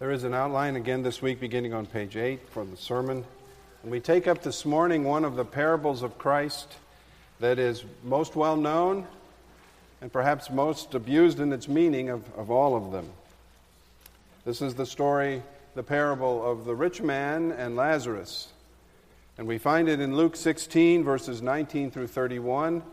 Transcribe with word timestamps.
There 0.00 0.12
is 0.12 0.22
an 0.22 0.32
outline 0.32 0.76
again 0.76 1.02
this 1.02 1.20
week 1.20 1.40
beginning 1.40 1.74
on 1.74 1.84
page 1.84 2.16
8 2.16 2.50
for 2.50 2.64
the 2.64 2.76
sermon. 2.76 3.24
And 3.82 3.90
we 3.90 3.98
take 3.98 4.28
up 4.28 4.44
this 4.44 4.64
morning 4.64 5.02
one 5.02 5.24
of 5.24 5.34
the 5.34 5.44
parables 5.44 6.04
of 6.04 6.18
Christ 6.18 6.72
that 7.40 7.58
is 7.58 7.82
most 8.04 8.36
well 8.36 8.56
known 8.56 9.08
and 10.00 10.12
perhaps 10.12 10.50
most 10.50 10.94
abused 10.94 11.40
in 11.40 11.52
its 11.52 11.66
meaning 11.66 12.10
of, 12.10 12.22
of 12.36 12.48
all 12.48 12.76
of 12.76 12.92
them. 12.92 13.10
This 14.44 14.62
is 14.62 14.76
the 14.76 14.86
story, 14.86 15.42
the 15.74 15.82
parable 15.82 16.48
of 16.48 16.64
the 16.64 16.76
rich 16.76 17.02
man 17.02 17.50
and 17.50 17.74
Lazarus. 17.74 18.52
And 19.36 19.48
we 19.48 19.58
find 19.58 19.88
it 19.88 19.98
in 19.98 20.14
Luke 20.14 20.36
16, 20.36 21.02
verses 21.02 21.42
19 21.42 21.90
through 21.90 22.06
31. 22.06 22.84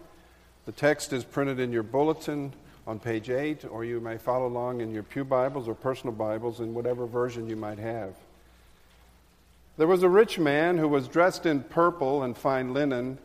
The 0.66 0.72
text 0.72 1.14
is 1.14 1.24
printed 1.24 1.60
in 1.60 1.72
your 1.72 1.84
bulletin 1.84 2.52
on 2.88 3.00
page 3.00 3.30
8, 3.30 3.66
or 3.70 3.84
you 3.84 4.00
may 4.00 4.18
follow 4.18 4.46
along 4.46 4.82
in 4.82 4.92
your 4.92 5.04
Pew 5.04 5.24
Bibles 5.24 5.68
or 5.68 5.74
personal 5.74 6.14
Bibles 6.14 6.60
in 6.60 6.74
whatever 6.74 7.08
version 7.08 7.50
you 7.50 7.56
might 7.56 7.80
have. 7.80 8.14
There 9.78 9.88
was 9.88 10.04
a 10.04 10.10
rich 10.10 10.38
man 10.38 10.78
who 10.78 10.88
was 10.88 11.08
dressed 11.08 11.46
in 11.46 11.64
purple 11.64 12.24
and 12.24 12.38
fine 12.38 12.74
linen 12.74 13.18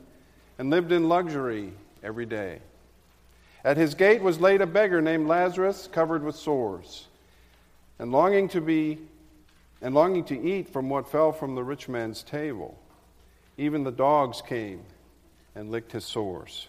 and 0.59 0.71
lived 0.71 0.93
in 0.93 1.09
luxury 1.09 1.73
every 2.03 2.27
day. 2.27 2.61
At 3.65 3.77
his 3.77 3.95
gate 3.95 4.23
was 4.23 4.41
laid 4.41 4.63
a 4.63 4.67
beggar 4.67 5.03
named 5.03 5.29
Lazarus, 5.29 5.89
covered 5.93 6.25
with 6.25 6.37
sores, 6.37 7.07
and 7.99 8.11
longing 8.11 8.49
to 8.49 8.61
be 8.61 8.99
and 9.83 9.95
longing 9.95 10.25
to 10.25 10.39
eat 10.39 10.69
from 10.69 10.91
what 10.91 11.09
fell 11.09 11.33
from 11.33 11.55
the 11.55 11.65
rich 11.65 11.89
man's 11.89 12.23
table. 12.23 12.79
Even 13.57 13.85
the 13.85 13.91
dogs 13.91 14.43
came 14.43 14.83
and 15.55 15.71
licked 15.71 15.93
his 15.93 16.05
sores. 16.05 16.69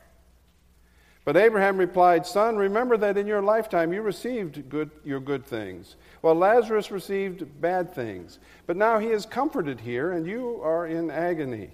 But 1.31 1.41
Abraham 1.41 1.77
replied, 1.77 2.25
Son, 2.25 2.57
remember 2.57 2.97
that 2.97 3.17
in 3.17 3.25
your 3.25 3.41
lifetime 3.41 3.93
you 3.93 4.01
received 4.01 4.67
good, 4.67 4.91
your 5.05 5.21
good 5.21 5.45
things, 5.45 5.95
while 6.19 6.35
Lazarus 6.35 6.91
received 6.91 7.61
bad 7.61 7.95
things. 7.95 8.37
But 8.67 8.75
now 8.75 8.99
he 8.99 9.07
is 9.07 9.25
comforted 9.25 9.79
here, 9.79 10.11
and 10.11 10.27
you 10.27 10.59
are 10.61 10.85
in 10.85 11.09
agony. 11.09 11.69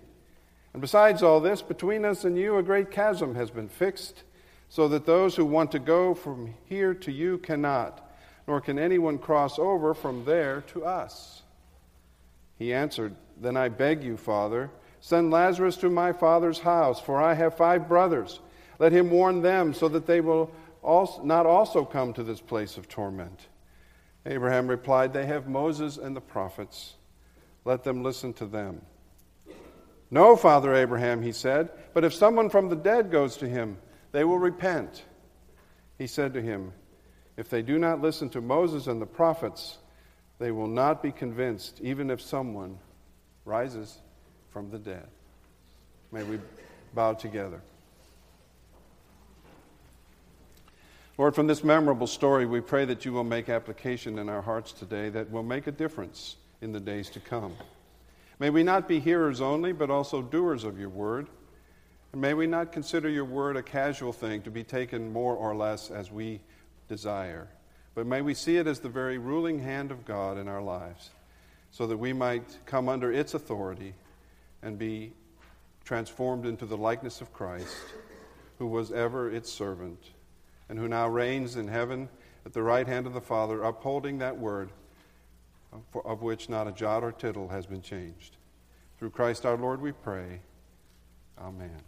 And 0.73 0.79
besides 0.79 1.23
all 1.23 1.39
this, 1.39 1.63
between 1.63 2.05
us 2.05 2.23
and 2.23 2.37
you 2.37 2.57
a 2.57 2.61
great 2.61 2.91
chasm 2.91 3.33
has 3.33 3.49
been 3.49 3.67
fixed, 3.67 4.21
so 4.69 4.87
that 4.89 5.07
those 5.07 5.35
who 5.35 5.45
want 5.45 5.71
to 5.71 5.79
go 5.79 6.13
from 6.13 6.53
here 6.65 6.93
to 6.93 7.11
you 7.11 7.39
cannot, 7.39 8.07
nor 8.47 8.61
can 8.61 8.77
anyone 8.77 9.17
cross 9.17 9.57
over 9.57 9.95
from 9.95 10.23
there 10.23 10.61
to 10.67 10.85
us. 10.85 11.41
He 12.59 12.71
answered, 12.71 13.15
Then 13.41 13.57
I 13.57 13.69
beg 13.69 14.03
you, 14.03 14.17
Father, 14.17 14.69
send 15.01 15.31
Lazarus 15.31 15.77
to 15.77 15.89
my 15.89 16.13
father's 16.13 16.59
house, 16.59 17.01
for 17.01 17.19
I 17.19 17.33
have 17.33 17.57
five 17.57 17.87
brothers. 17.87 18.39
Let 18.79 18.91
him 18.91 19.09
warn 19.09 19.41
them 19.41 19.73
so 19.73 19.87
that 19.89 20.05
they 20.05 20.21
will 20.21 20.51
also, 20.81 21.23
not 21.23 21.45
also 21.45 21.83
come 21.83 22.13
to 22.13 22.23
this 22.23 22.41
place 22.41 22.77
of 22.77 22.87
torment. 22.87 23.47
Abraham 24.25 24.67
replied, 24.67 25.13
They 25.13 25.25
have 25.25 25.47
Moses 25.47 25.97
and 25.97 26.15
the 26.15 26.21
prophets. 26.21 26.95
Let 27.65 27.83
them 27.83 28.03
listen 28.03 28.33
to 28.33 28.45
them. 28.45 28.81
No, 30.09 30.35
Father 30.35 30.73
Abraham, 30.73 31.21
he 31.21 31.33
said, 31.33 31.69
but 31.93 32.05
if 32.05 32.13
someone 32.13 32.49
from 32.49 32.69
the 32.69 32.75
dead 32.75 33.11
goes 33.11 33.37
to 33.37 33.47
him, 33.47 33.77
they 34.11 34.23
will 34.23 34.39
repent. 34.39 35.03
He 35.97 36.07
said 36.07 36.33
to 36.33 36.41
him, 36.41 36.71
If 37.35 37.49
they 37.49 37.61
do 37.61 37.77
not 37.77 38.01
listen 38.01 38.29
to 38.29 38.41
Moses 38.41 38.87
and 38.87 39.01
the 39.01 39.05
prophets, 39.05 39.79
they 40.39 40.51
will 40.51 40.67
not 40.67 41.01
be 41.03 41.11
convinced, 41.11 41.81
even 41.81 42.09
if 42.09 42.21
someone 42.21 42.77
rises 43.43 43.97
from 44.49 44.69
the 44.69 44.79
dead. 44.79 45.07
May 46.11 46.23
we 46.23 46.39
bow 46.93 47.13
together. 47.13 47.61
Lord, 51.17 51.33
from 51.33 51.47
this 51.47 51.63
memorable 51.63 52.05
story, 52.05 52.45
we 52.45 52.61
pray 52.61 52.85
that 52.85 53.03
you 53.03 53.11
will 53.11 53.23
make 53.23 53.49
application 53.49 54.19
in 54.19 54.29
our 54.29 54.43
hearts 54.43 54.71
today 54.71 55.09
that 55.09 55.31
will 55.31 55.41
make 55.41 55.65
a 55.65 55.71
difference 55.71 56.35
in 56.61 56.71
the 56.71 56.79
days 56.79 57.09
to 57.09 57.19
come. 57.19 57.55
May 58.37 58.51
we 58.51 58.61
not 58.61 58.87
be 58.87 58.99
hearers 58.99 59.41
only, 59.41 59.73
but 59.73 59.89
also 59.89 60.21
doers 60.21 60.63
of 60.63 60.79
your 60.79 60.89
word. 60.89 61.27
And 62.11 62.21
may 62.21 62.35
we 62.35 62.45
not 62.45 62.71
consider 62.71 63.09
your 63.09 63.25
word 63.25 63.57
a 63.57 63.63
casual 63.63 64.13
thing 64.13 64.43
to 64.43 64.51
be 64.51 64.63
taken 64.63 65.11
more 65.11 65.35
or 65.35 65.55
less 65.55 65.89
as 65.89 66.11
we 66.11 66.39
desire, 66.87 67.47
but 67.95 68.05
may 68.05 68.21
we 68.21 68.35
see 68.35 68.57
it 68.57 68.67
as 68.67 68.79
the 68.79 68.87
very 68.87 69.17
ruling 69.17 69.57
hand 69.57 69.89
of 69.89 70.05
God 70.05 70.37
in 70.37 70.47
our 70.47 70.61
lives, 70.61 71.09
so 71.71 71.87
that 71.87 71.97
we 71.97 72.13
might 72.13 72.59
come 72.67 72.87
under 72.87 73.11
its 73.11 73.33
authority 73.33 73.95
and 74.61 74.77
be 74.77 75.13
transformed 75.83 76.45
into 76.45 76.67
the 76.67 76.77
likeness 76.77 77.21
of 77.21 77.33
Christ, 77.33 77.75
who 78.59 78.67
was 78.67 78.91
ever 78.91 79.31
its 79.31 79.51
servant 79.51 80.11
and 80.69 80.77
who 80.77 80.87
now 80.87 81.07
reigns 81.07 81.55
in 81.55 81.67
heaven 81.67 82.09
at 82.45 82.53
the 82.53 82.61
right 82.61 82.87
hand 82.87 83.07
of 83.07 83.13
the 83.13 83.21
Father, 83.21 83.63
upholding 83.63 84.17
that 84.19 84.37
word 84.37 84.69
of 86.05 86.21
which 86.21 86.49
not 86.49 86.67
a 86.67 86.71
jot 86.71 87.03
or 87.03 87.11
tittle 87.11 87.49
has 87.49 87.65
been 87.65 87.81
changed. 87.81 88.37
Through 88.97 89.11
Christ 89.11 89.45
our 89.45 89.57
Lord 89.57 89.81
we 89.81 89.91
pray. 89.91 90.39
Amen. 91.39 91.81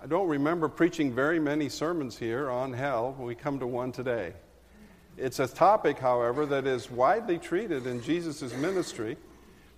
I 0.00 0.06
don't 0.06 0.28
remember 0.28 0.68
preaching 0.68 1.12
very 1.12 1.40
many 1.40 1.68
sermons 1.68 2.16
here 2.16 2.48
on 2.48 2.72
hell 2.72 3.16
we 3.18 3.34
come 3.34 3.58
to 3.58 3.66
one 3.66 3.90
today. 3.90 4.32
It's 5.16 5.40
a 5.40 5.48
topic, 5.48 5.98
however, 5.98 6.46
that 6.46 6.64
is 6.64 6.88
widely 6.88 7.38
treated 7.38 7.88
in 7.88 8.00
Jesus' 8.00 8.54
ministry, 8.54 9.16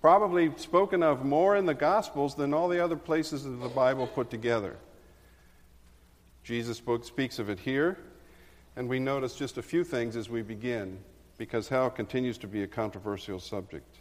probably 0.03 0.53
spoken 0.57 1.03
of 1.03 1.25
more 1.25 1.57
in 1.57 1.65
the 1.65 1.73
Gospels 1.73 2.35
than 2.35 2.53
all 2.53 2.69
the 2.69 2.85
other 2.85 2.97
places 2.97 3.47
of 3.47 3.61
the 3.61 3.69
Bible 3.71 4.07
put 4.07 4.29
together. 4.29 4.77
Jesus 6.51 6.83
speaks 7.03 7.39
of 7.39 7.49
it 7.49 7.61
here, 7.61 7.97
and 8.75 8.89
we 8.89 8.99
notice 8.99 9.37
just 9.37 9.57
a 9.57 9.63
few 9.63 9.85
things 9.85 10.17
as 10.17 10.29
we 10.29 10.43
begin, 10.43 10.99
because 11.39 11.69
hell 11.69 11.89
continues 11.89 12.39
to 12.39 12.49
be 12.49 12.65
a 12.65 12.67
controversial 12.67 13.39
subject. 13.39 13.99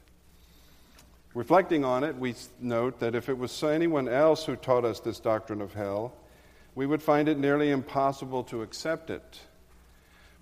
Reflecting 1.35 1.85
on 1.85 2.03
it, 2.03 2.17
we 2.17 2.33
note 2.59 2.99
that 3.01 3.13
if 3.13 3.29
it 3.29 3.37
was 3.37 3.61
anyone 3.61 4.09
else 4.09 4.45
who 4.45 4.55
taught 4.55 4.83
us 4.83 4.99
this 4.99 5.19
doctrine 5.19 5.61
of 5.61 5.75
hell, 5.75 6.11
we 6.73 6.87
would 6.87 7.03
find 7.03 7.29
it 7.29 7.37
nearly 7.37 7.69
impossible 7.69 8.43
to 8.45 8.63
accept 8.63 9.11
it. 9.11 9.41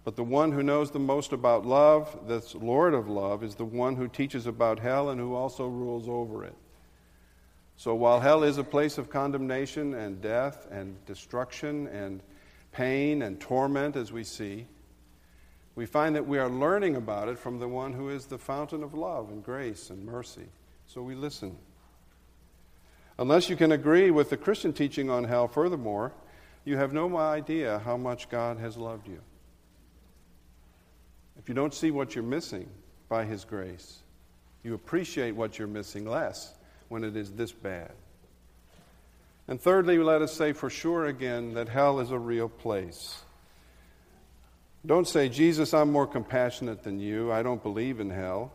But 0.05 0.15
the 0.15 0.23
one 0.23 0.53
who 0.53 0.63
knows 0.63 0.91
the 0.91 0.99
most 0.99 1.33
about 1.33 1.65
love, 1.65 2.17
that's 2.25 2.55
Lord 2.55 2.93
of 2.93 3.09
love, 3.09 3.43
is 3.43 3.55
the 3.55 3.65
one 3.65 3.97
who 3.97 4.07
teaches 4.07 4.47
about 4.47 4.79
hell 4.79 5.09
and 5.09 5.19
who 5.19 5.35
also 5.35 5.67
rules 5.67 6.07
over 6.07 6.45
it. 6.45 6.55
So 7.77 7.93
while 7.93 8.19
hell 8.19 8.43
is 8.43 8.57
a 8.57 8.63
place 8.63 8.97
of 8.97 9.11
condemnation 9.11 9.93
and 9.93 10.19
death 10.19 10.67
and 10.71 10.97
destruction 11.05 11.87
and 11.87 12.21
pain 12.71 13.21
and 13.21 13.39
torment, 13.39 13.95
as 13.95 14.11
we 14.11 14.23
see, 14.23 14.65
we 15.75 15.85
find 15.85 16.15
that 16.15 16.27
we 16.27 16.39
are 16.39 16.49
learning 16.49 16.95
about 16.95 17.29
it 17.29 17.37
from 17.37 17.59
the 17.59 17.67
one 17.67 17.93
who 17.93 18.09
is 18.09 18.25
the 18.25 18.39
fountain 18.39 18.81
of 18.81 18.95
love 18.95 19.29
and 19.29 19.43
grace 19.43 19.91
and 19.91 20.03
mercy. 20.03 20.47
So 20.87 21.03
we 21.03 21.13
listen. 21.13 21.55
Unless 23.19 23.47
you 23.47 23.55
can 23.55 23.71
agree 23.71 24.09
with 24.09 24.31
the 24.31 24.37
Christian 24.37 24.73
teaching 24.73 25.11
on 25.11 25.23
hell, 25.23 25.47
furthermore, 25.47 26.13
you 26.65 26.77
have 26.77 26.93
no 26.93 27.15
idea 27.15 27.79
how 27.85 27.95
much 27.95 28.27
God 28.29 28.57
has 28.57 28.75
loved 28.75 29.07
you. 29.07 29.19
If 31.37 31.47
you 31.47 31.53
don't 31.53 31.75
see 31.75 31.91
what 31.91 32.15
you're 32.15 32.23
missing 32.23 32.67
by 33.07 33.25
His 33.25 33.45
grace, 33.45 33.99
you 34.63 34.73
appreciate 34.73 35.35
what 35.35 35.59
you're 35.59 35.67
missing 35.67 36.05
less 36.05 36.56
when 36.89 37.03
it 37.03 37.15
is 37.15 37.31
this 37.31 37.51
bad. 37.51 37.91
And 39.47 39.61
thirdly, 39.61 39.97
let 39.97 40.21
us 40.21 40.33
say 40.33 40.53
for 40.53 40.69
sure 40.69 41.05
again 41.05 41.53
that 41.53 41.69
hell 41.69 41.99
is 41.99 42.11
a 42.11 42.19
real 42.19 42.49
place. 42.49 43.21
Don't 44.85 45.07
say, 45.07 45.29
Jesus, 45.29 45.73
I'm 45.73 45.91
more 45.91 46.07
compassionate 46.07 46.83
than 46.83 46.99
you. 46.99 47.31
I 47.31 47.43
don't 47.43 47.61
believe 47.63 47.99
in 47.99 48.09
hell. 48.09 48.51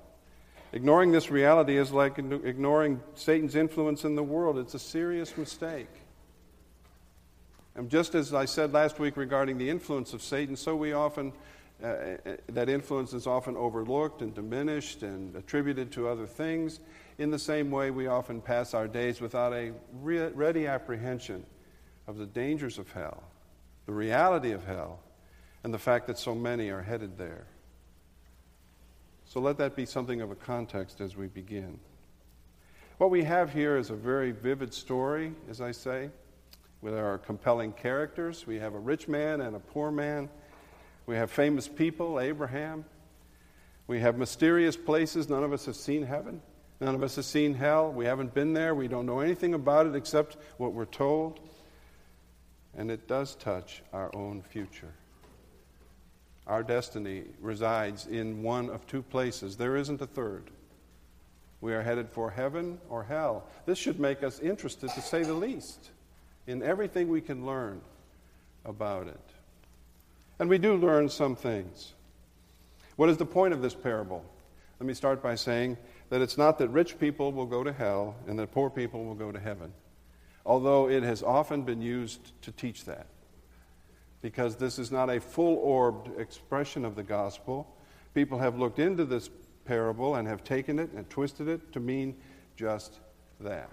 Ignoring 0.72 1.12
this 1.12 1.30
reality 1.30 1.76
is 1.76 1.92
like 1.92 2.18
ignoring 2.18 3.00
Satan's 3.14 3.54
influence 3.54 4.04
in 4.04 4.14
the 4.14 4.22
world. 4.22 4.56
It's 4.58 4.72
a 4.74 4.78
serious 4.78 5.36
mistake. 5.36 5.88
And 7.74 7.90
just 7.90 8.14
as 8.14 8.32
I 8.32 8.46
said 8.46 8.72
last 8.72 8.98
week 8.98 9.16
regarding 9.16 9.58
the 9.58 9.68
influence 9.68 10.14
of 10.14 10.22
Satan, 10.22 10.56
so 10.56 10.74
we 10.74 10.92
often, 10.92 11.32
uh, 11.82 11.86
uh 11.86 12.36
that 12.48 12.68
influence 12.68 13.12
is 13.12 13.26
often 13.26 13.56
overlooked 13.56 14.22
and 14.22 14.34
diminished 14.34 15.02
and 15.02 15.34
attributed 15.36 15.90
to 15.92 16.08
other 16.08 16.26
things. 16.26 16.80
In 17.18 17.30
the 17.30 17.38
same 17.38 17.70
way, 17.70 17.90
we 17.90 18.06
often 18.06 18.40
pass 18.40 18.74
our 18.74 18.88
days 18.88 19.20
without 19.20 19.52
a 19.52 19.72
re- 20.00 20.28
ready 20.28 20.66
apprehension 20.66 21.44
of 22.06 22.18
the 22.18 22.26
dangers 22.26 22.78
of 22.78 22.90
hell, 22.92 23.22
the 23.86 23.92
reality 23.92 24.52
of 24.52 24.64
hell, 24.64 25.00
and 25.64 25.72
the 25.72 25.78
fact 25.78 26.06
that 26.06 26.18
so 26.18 26.34
many 26.34 26.70
are 26.70 26.82
headed 26.82 27.16
there. 27.16 27.46
So 29.24 29.40
let 29.40 29.56
that 29.58 29.76
be 29.76 29.86
something 29.86 30.20
of 30.20 30.30
a 30.30 30.34
context 30.34 31.00
as 31.00 31.16
we 31.16 31.26
begin. 31.26 31.78
What 32.98 33.10
we 33.10 33.24
have 33.24 33.52
here 33.52 33.76
is 33.76 33.90
a 33.90 33.94
very 33.94 34.30
vivid 34.30 34.74
story, 34.74 35.32
as 35.48 35.60
I 35.60 35.72
say, 35.72 36.10
with 36.82 36.94
our 36.94 37.18
compelling 37.18 37.72
characters. 37.72 38.46
We 38.46 38.58
have 38.58 38.74
a 38.74 38.78
rich 38.78 39.08
man 39.08 39.40
and 39.40 39.56
a 39.56 39.58
poor 39.58 39.90
man. 39.90 40.28
We 41.06 41.16
have 41.16 41.30
famous 41.30 41.68
people, 41.68 42.20
Abraham. 42.20 42.84
We 43.86 44.00
have 44.00 44.16
mysterious 44.16 44.76
places. 44.76 45.28
None 45.28 45.42
of 45.42 45.52
us 45.52 45.66
have 45.66 45.76
seen 45.76 46.04
heaven. 46.04 46.40
None 46.80 46.94
of 46.94 47.02
us 47.02 47.16
have 47.16 47.24
seen 47.24 47.54
hell. 47.54 47.92
We 47.92 48.04
haven't 48.04 48.34
been 48.34 48.52
there. 48.52 48.74
We 48.74 48.88
don't 48.88 49.06
know 49.06 49.20
anything 49.20 49.54
about 49.54 49.86
it 49.86 49.94
except 49.94 50.36
what 50.56 50.72
we're 50.72 50.84
told. 50.84 51.40
And 52.76 52.90
it 52.90 53.06
does 53.06 53.34
touch 53.34 53.82
our 53.92 54.14
own 54.14 54.42
future. 54.42 54.92
Our 56.46 56.62
destiny 56.62 57.24
resides 57.40 58.06
in 58.06 58.42
one 58.42 58.68
of 58.70 58.86
two 58.86 59.02
places. 59.02 59.56
There 59.56 59.76
isn't 59.76 60.00
a 60.00 60.06
third. 60.06 60.50
We 61.60 61.72
are 61.72 61.82
headed 61.82 62.10
for 62.10 62.30
heaven 62.30 62.80
or 62.88 63.04
hell. 63.04 63.44
This 63.66 63.78
should 63.78 64.00
make 64.00 64.24
us 64.24 64.40
interested, 64.40 64.90
to 64.90 65.00
say 65.00 65.22
the 65.22 65.34
least, 65.34 65.90
in 66.48 66.62
everything 66.62 67.08
we 67.08 67.20
can 67.20 67.46
learn 67.46 67.80
about 68.64 69.06
it. 69.06 69.20
And 70.42 70.50
we 70.50 70.58
do 70.58 70.74
learn 70.74 71.08
some 71.08 71.36
things. 71.36 71.92
What 72.96 73.08
is 73.08 73.16
the 73.16 73.24
point 73.24 73.54
of 73.54 73.62
this 73.62 73.74
parable? 73.74 74.24
Let 74.80 74.88
me 74.88 74.92
start 74.92 75.22
by 75.22 75.36
saying 75.36 75.76
that 76.10 76.20
it's 76.20 76.36
not 76.36 76.58
that 76.58 76.68
rich 76.70 76.98
people 76.98 77.30
will 77.30 77.46
go 77.46 77.62
to 77.62 77.72
hell 77.72 78.16
and 78.26 78.36
that 78.40 78.50
poor 78.50 78.68
people 78.68 79.04
will 79.04 79.14
go 79.14 79.30
to 79.30 79.38
heaven, 79.38 79.72
although 80.44 80.88
it 80.88 81.04
has 81.04 81.22
often 81.22 81.62
been 81.62 81.80
used 81.80 82.32
to 82.42 82.50
teach 82.50 82.84
that. 82.86 83.06
Because 84.20 84.56
this 84.56 84.80
is 84.80 84.90
not 84.90 85.10
a 85.10 85.20
full 85.20 85.58
orbed 85.58 86.10
expression 86.18 86.84
of 86.84 86.96
the 86.96 87.04
gospel. 87.04 87.76
People 88.12 88.40
have 88.40 88.58
looked 88.58 88.80
into 88.80 89.04
this 89.04 89.30
parable 89.64 90.16
and 90.16 90.26
have 90.26 90.42
taken 90.42 90.80
it 90.80 90.90
and 90.90 91.08
twisted 91.08 91.46
it 91.46 91.72
to 91.72 91.78
mean 91.78 92.16
just 92.56 92.98
that. 93.38 93.70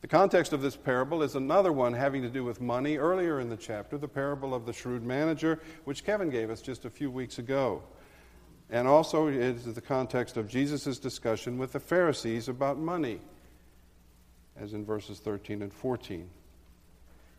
The 0.00 0.08
context 0.08 0.52
of 0.52 0.62
this 0.62 0.76
parable 0.76 1.22
is 1.22 1.34
another 1.34 1.72
one 1.72 1.92
having 1.92 2.22
to 2.22 2.28
do 2.28 2.44
with 2.44 2.60
money 2.60 2.98
earlier 2.98 3.40
in 3.40 3.48
the 3.48 3.56
chapter, 3.56 3.98
the 3.98 4.06
parable 4.06 4.54
of 4.54 4.64
the 4.64 4.72
shrewd 4.72 5.02
manager, 5.02 5.60
which 5.84 6.04
Kevin 6.04 6.30
gave 6.30 6.50
us 6.50 6.62
just 6.62 6.84
a 6.84 6.90
few 6.90 7.10
weeks 7.10 7.38
ago. 7.38 7.82
And 8.70 8.86
also, 8.86 9.26
it 9.26 9.34
is 9.34 9.74
the 9.74 9.80
context 9.80 10.36
of 10.36 10.48
Jesus' 10.48 10.98
discussion 10.98 11.58
with 11.58 11.72
the 11.72 11.80
Pharisees 11.80 12.48
about 12.48 12.78
money, 12.78 13.20
as 14.56 14.72
in 14.72 14.84
verses 14.84 15.18
13 15.18 15.62
and 15.62 15.72
14. 15.72 16.28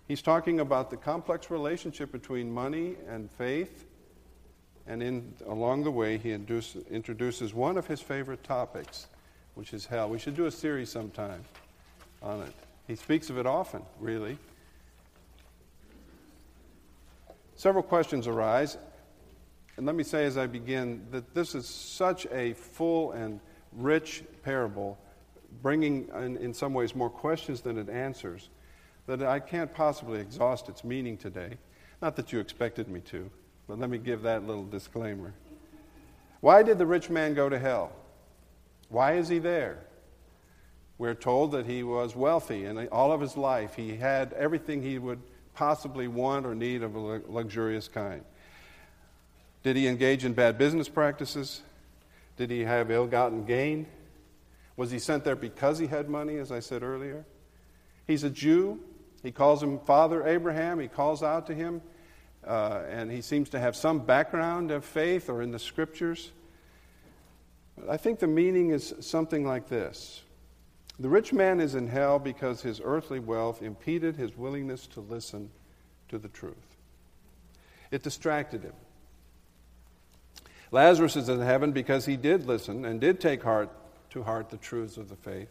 He's 0.07 0.21
talking 0.21 0.59
about 0.59 0.89
the 0.89 0.97
complex 0.97 1.49
relationship 1.49 2.11
between 2.11 2.51
money 2.51 2.95
and 3.07 3.31
faith, 3.31 3.85
and 4.85 5.01
in, 5.01 5.33
along 5.45 5.83
the 5.83 5.91
way, 5.91 6.17
he 6.17 6.31
induce, 6.31 6.75
introduces 6.89 7.53
one 7.53 7.77
of 7.77 7.87
his 7.87 8.01
favorite 8.01 8.43
topics, 8.43 9.07
which 9.53 9.73
is 9.73 9.85
hell. 9.85 10.09
We 10.09 10.19
should 10.19 10.35
do 10.35 10.47
a 10.47 10.51
series 10.51 10.89
sometime 10.91 11.45
on 12.21 12.41
it. 12.41 12.53
He 12.87 12.95
speaks 12.95 13.29
of 13.29 13.37
it 13.37 13.45
often, 13.45 13.83
really. 13.99 14.37
Several 17.55 17.83
questions 17.83 18.27
arise. 18.27 18.77
And 19.77 19.85
let 19.85 19.95
me 19.95 20.03
say 20.03 20.25
as 20.25 20.37
I 20.37 20.47
begin 20.47 21.05
that 21.11 21.33
this 21.33 21.55
is 21.55 21.67
such 21.67 22.25
a 22.31 22.53
full 22.53 23.11
and 23.11 23.39
rich 23.73 24.23
parable, 24.43 24.97
bringing 25.61 26.09
in, 26.15 26.37
in 26.37 26.53
some 26.53 26.73
ways 26.73 26.95
more 26.95 27.09
questions 27.09 27.61
than 27.61 27.77
it 27.77 27.89
answers, 27.89 28.49
that 29.07 29.23
I 29.23 29.39
can't 29.39 29.73
possibly 29.73 30.19
exhaust 30.19 30.69
its 30.69 30.83
meaning 30.83 31.17
today. 31.17 31.57
Not 32.01 32.15
that 32.15 32.31
you 32.31 32.39
expected 32.39 32.87
me 32.87 33.01
to, 33.01 33.29
but 33.67 33.79
let 33.79 33.89
me 33.89 33.97
give 33.97 34.21
that 34.23 34.47
little 34.47 34.65
disclaimer. 34.65 35.33
Why 36.41 36.63
did 36.63 36.77
the 36.77 36.85
rich 36.85 37.09
man 37.09 37.33
go 37.33 37.49
to 37.49 37.59
hell? 37.59 37.91
Why 38.89 39.13
is 39.13 39.27
he 39.27 39.39
there? 39.39 39.79
We're 40.99 41.15
told 41.15 41.53
that 41.53 41.65
he 41.65 41.81
was 41.81 42.13
wealthy, 42.13 42.65
and 42.65 42.89
all 42.89 43.13
of 43.13 43.21
his 43.21 43.37
life 43.37 43.75
he 43.75 43.95
had 43.95 44.33
everything 44.33 44.83
he 44.83 44.99
would 44.99 45.21
possibly 45.53 46.09
want 46.09 46.45
or 46.45 46.53
need 46.53 46.83
of 46.83 46.93
a 46.93 46.99
luxurious 46.99 47.87
kind. 47.87 48.21
Did 49.63 49.77
he 49.77 49.87
engage 49.87 50.25
in 50.25 50.33
bad 50.33 50.57
business 50.57 50.89
practices? 50.89 51.61
Did 52.35 52.51
he 52.51 52.61
have 52.61 52.91
ill 52.91 53.07
gotten 53.07 53.45
gain? 53.45 53.87
Was 54.75 54.91
he 54.91 54.99
sent 54.99 55.23
there 55.23 55.37
because 55.37 55.79
he 55.79 55.87
had 55.87 56.09
money, 56.09 56.37
as 56.37 56.51
I 56.51 56.59
said 56.59 56.83
earlier? 56.83 57.25
He's 58.05 58.25
a 58.25 58.29
Jew. 58.29 58.81
He 59.23 59.31
calls 59.31 59.63
him 59.63 59.79
Father 59.79 60.27
Abraham. 60.27 60.79
He 60.79 60.89
calls 60.89 61.23
out 61.23 61.47
to 61.47 61.55
him, 61.55 61.81
uh, 62.45 62.83
and 62.89 63.09
he 63.09 63.21
seems 63.21 63.49
to 63.49 63.59
have 63.59 63.73
some 63.73 63.99
background 63.99 64.69
of 64.71 64.83
faith 64.83 65.29
or 65.29 65.41
in 65.41 65.51
the 65.51 65.59
scriptures. 65.59 66.31
I 67.89 67.95
think 67.95 68.19
the 68.19 68.27
meaning 68.27 68.71
is 68.71 68.93
something 68.99 69.45
like 69.47 69.69
this 69.69 70.23
the 70.99 71.09
rich 71.09 71.31
man 71.31 71.61
is 71.61 71.75
in 71.75 71.87
hell 71.87 72.19
because 72.19 72.61
his 72.61 72.81
earthly 72.83 73.19
wealth 73.19 73.61
impeded 73.61 74.17
his 74.17 74.35
willingness 74.35 74.85
to 74.87 74.99
listen 74.99 75.49
to 76.09 76.17
the 76.17 76.27
truth. 76.27 76.55
It 77.91 78.03
distracted 78.03 78.63
him. 78.63 78.73
Lazarus 80.71 81.15
is 81.15 81.29
in 81.29 81.39
heaven 81.39 81.71
because 81.71 82.05
he 82.05 82.17
did 82.17 82.45
listen 82.45 82.85
and 82.85 82.99
did 82.99 83.19
take 83.19 83.41
heart 83.41 83.69
to 84.11 84.23
heart 84.23 84.49
the 84.49 84.57
truths 84.57 84.97
of 84.97 85.09
the 85.09 85.15
faith. 85.15 85.49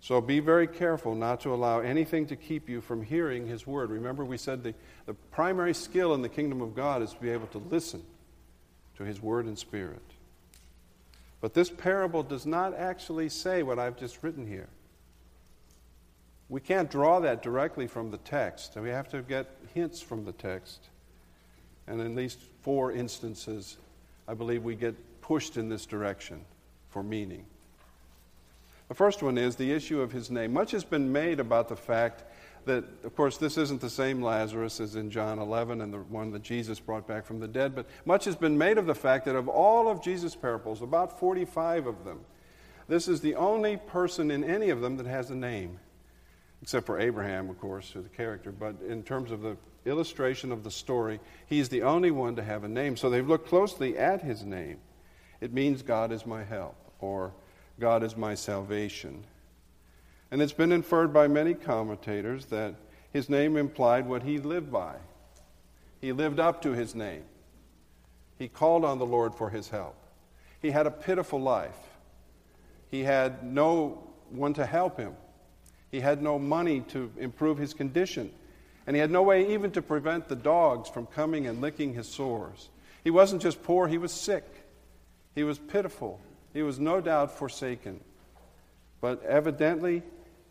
So 0.00 0.20
be 0.20 0.40
very 0.40 0.66
careful 0.66 1.14
not 1.14 1.40
to 1.40 1.52
allow 1.52 1.80
anything 1.80 2.26
to 2.26 2.36
keep 2.36 2.68
you 2.68 2.80
from 2.80 3.02
hearing 3.02 3.46
his 3.46 3.66
word. 3.66 3.90
Remember, 3.90 4.24
we 4.24 4.36
said 4.36 4.62
the, 4.62 4.74
the 5.06 5.14
primary 5.14 5.74
skill 5.74 6.14
in 6.14 6.22
the 6.22 6.28
kingdom 6.28 6.60
of 6.60 6.74
God 6.74 7.02
is 7.02 7.12
to 7.12 7.20
be 7.20 7.30
able 7.30 7.48
to 7.48 7.58
listen 7.58 8.02
to 8.96 9.04
his 9.04 9.20
word 9.20 9.46
and 9.46 9.58
spirit. 9.58 10.02
But 11.40 11.54
this 11.54 11.70
parable 11.70 12.22
does 12.22 12.46
not 12.46 12.74
actually 12.74 13.28
say 13.28 13.62
what 13.62 13.78
I've 13.78 13.96
just 13.96 14.22
written 14.22 14.46
here. 14.46 14.68
We 16.48 16.60
can't 16.60 16.90
draw 16.90 17.20
that 17.20 17.42
directly 17.42 17.86
from 17.86 18.10
the 18.10 18.18
text. 18.18 18.76
and 18.76 18.84
We 18.84 18.90
have 18.90 19.08
to 19.10 19.22
get 19.22 19.48
hints 19.74 20.00
from 20.00 20.24
the 20.24 20.32
text. 20.32 20.88
And 21.86 22.00
in 22.00 22.06
at 22.06 22.16
least 22.16 22.38
four 22.62 22.92
instances, 22.92 23.76
I 24.28 24.34
believe 24.34 24.64
we 24.64 24.74
get 24.74 24.94
pushed 25.20 25.56
in 25.56 25.68
this 25.68 25.86
direction 25.86 26.44
for 26.90 27.02
meaning. 27.02 27.44
The 28.88 28.94
first 28.94 29.22
one 29.22 29.36
is 29.36 29.56
the 29.56 29.72
issue 29.72 30.00
of 30.00 30.12
his 30.12 30.30
name. 30.30 30.52
Much 30.52 30.70
has 30.70 30.84
been 30.84 31.10
made 31.10 31.40
about 31.40 31.68
the 31.68 31.76
fact 31.76 32.22
that, 32.66 32.84
of 33.04 33.16
course, 33.16 33.38
this 33.38 33.56
isn't 33.56 33.80
the 33.80 33.90
same 33.90 34.20
Lazarus 34.20 34.80
as 34.80 34.96
in 34.96 35.10
John 35.10 35.38
11 35.38 35.80
and 35.80 35.92
the 35.92 35.98
one 35.98 36.30
that 36.32 36.42
Jesus 36.42 36.78
brought 36.78 37.06
back 37.06 37.24
from 37.24 37.40
the 37.40 37.48
dead, 37.48 37.74
but 37.74 37.86
much 38.04 38.24
has 38.26 38.36
been 38.36 38.58
made 38.58 38.76
of 38.76 38.86
the 38.86 38.94
fact 38.94 39.24
that 39.24 39.36
of 39.36 39.48
all 39.48 39.88
of 39.88 40.02
Jesus' 40.02 40.36
parables, 40.36 40.82
about 40.82 41.18
45 41.18 41.86
of 41.86 42.04
them, 42.04 42.20
this 42.88 43.08
is 43.08 43.20
the 43.20 43.34
only 43.34 43.76
person 43.76 44.30
in 44.30 44.44
any 44.44 44.70
of 44.70 44.80
them 44.80 44.96
that 44.96 45.06
has 45.06 45.30
a 45.30 45.34
name, 45.34 45.78
except 46.62 46.86
for 46.86 47.00
Abraham, 47.00 47.48
of 47.50 47.60
course, 47.60 47.92
the 47.94 48.02
character. 48.02 48.52
But 48.52 48.76
in 48.86 49.02
terms 49.02 49.30
of 49.30 49.42
the 49.42 49.56
illustration 49.84 50.52
of 50.52 50.64
the 50.64 50.70
story, 50.70 51.20
he's 51.46 51.68
the 51.68 51.82
only 51.82 52.10
one 52.10 52.36
to 52.36 52.42
have 52.42 52.64
a 52.64 52.68
name. 52.68 52.96
So 52.96 53.08
they've 53.10 53.26
looked 53.26 53.48
closely 53.48 53.96
at 53.96 54.22
his 54.22 54.44
name. 54.44 54.78
It 55.40 55.52
means 55.52 55.82
God 55.82 56.12
is 56.12 56.26
my 56.26 56.44
help, 56.44 56.76
or 57.00 57.32
God 57.78 58.02
is 58.02 58.16
my 58.16 58.34
salvation. 58.34 59.24
And 60.30 60.42
it's 60.42 60.52
been 60.52 60.72
inferred 60.72 61.12
by 61.12 61.28
many 61.28 61.54
commentators 61.54 62.46
that 62.46 62.74
his 63.12 63.28
name 63.28 63.56
implied 63.56 64.06
what 64.06 64.22
he 64.22 64.38
lived 64.38 64.70
by. 64.72 64.96
He 66.00 66.12
lived 66.12 66.40
up 66.40 66.62
to 66.62 66.72
his 66.72 66.94
name. 66.94 67.22
He 68.38 68.48
called 68.48 68.84
on 68.84 68.98
the 68.98 69.06
Lord 69.06 69.34
for 69.34 69.50
his 69.50 69.68
help. 69.68 69.96
He 70.60 70.70
had 70.70 70.86
a 70.86 70.90
pitiful 70.90 71.40
life. 71.40 71.76
He 72.90 73.04
had 73.04 73.42
no 73.44 74.02
one 74.30 74.54
to 74.54 74.66
help 74.66 74.98
him. 74.98 75.14
He 75.90 76.00
had 76.00 76.22
no 76.22 76.38
money 76.38 76.80
to 76.88 77.10
improve 77.18 77.58
his 77.58 77.72
condition. 77.72 78.30
And 78.86 78.94
he 78.94 79.00
had 79.00 79.10
no 79.10 79.22
way 79.22 79.54
even 79.54 79.70
to 79.72 79.82
prevent 79.82 80.28
the 80.28 80.36
dogs 80.36 80.88
from 80.88 81.06
coming 81.06 81.46
and 81.46 81.60
licking 81.60 81.94
his 81.94 82.08
sores. 82.08 82.68
He 83.02 83.10
wasn't 83.10 83.42
just 83.42 83.62
poor, 83.62 83.88
he 83.88 83.98
was 83.98 84.12
sick. 84.12 84.44
He 85.34 85.44
was 85.44 85.58
pitiful. 85.58 86.20
He 86.52 86.62
was 86.62 86.78
no 86.78 87.00
doubt 87.00 87.38
forsaken. 87.38 88.00
But 89.00 89.22
evidently, 89.24 90.02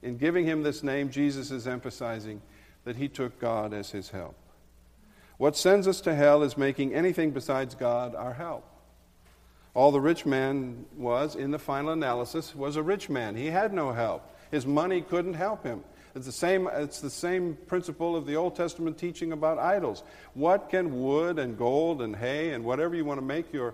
in 0.06 0.18
giving 0.18 0.46
him 0.46 0.62
this 0.62 0.84
name, 0.84 1.10
Jesus 1.10 1.50
is 1.50 1.68
emphasizing 1.68 2.42
that 2.84 2.96
he 2.96 3.08
took 3.08 3.40
God 3.40 3.74
as 3.74 3.90
his 3.90 4.12
help. 4.12 4.36
What 5.38 5.58
sends 5.58 5.88
us 5.88 6.00
to 6.02 6.14
hell 6.14 6.44
is 6.44 6.56
making 6.56 6.94
anything 6.94 7.32
besides 7.32 7.74
God 7.74 8.14
our 8.14 8.34
help. 8.34 8.64
All 9.74 9.92
the 9.92 10.00
rich 10.00 10.26
man 10.26 10.86
was, 10.96 11.36
in 11.36 11.52
the 11.52 11.60
final 11.60 11.92
analysis, 11.92 12.56
was 12.56 12.76
a 12.76 12.84
rich 12.84 13.10
man. 13.10 13.36
He 13.36 13.48
had 13.48 13.74
no 13.74 13.92
help. 13.92 14.32
His 14.52 14.66
money 14.66 15.02
couldn't 15.02 15.34
help 15.34 15.64
him. 15.64 15.84
It's 16.14 16.28
the 16.28 16.32
same, 16.32 16.70
it's 16.72 17.02
the 17.02 17.10
same 17.10 17.58
principle 17.68 18.16
of 18.16 18.26
the 18.26 18.38
Old 18.38 18.56
Testament 18.56 18.98
teaching 18.98 19.34
about 19.34 19.58
idols. 19.58 20.04
What 20.34 20.70
can 20.70 21.02
wood 21.02 21.40
and 21.40 21.58
gold 21.58 22.02
and 22.02 22.16
hay 22.16 22.52
and 22.52 22.64
whatever 22.64 22.96
you 22.96 23.04
want 23.04 23.20
to 23.20 23.26
make 23.26 23.52
your 23.52 23.74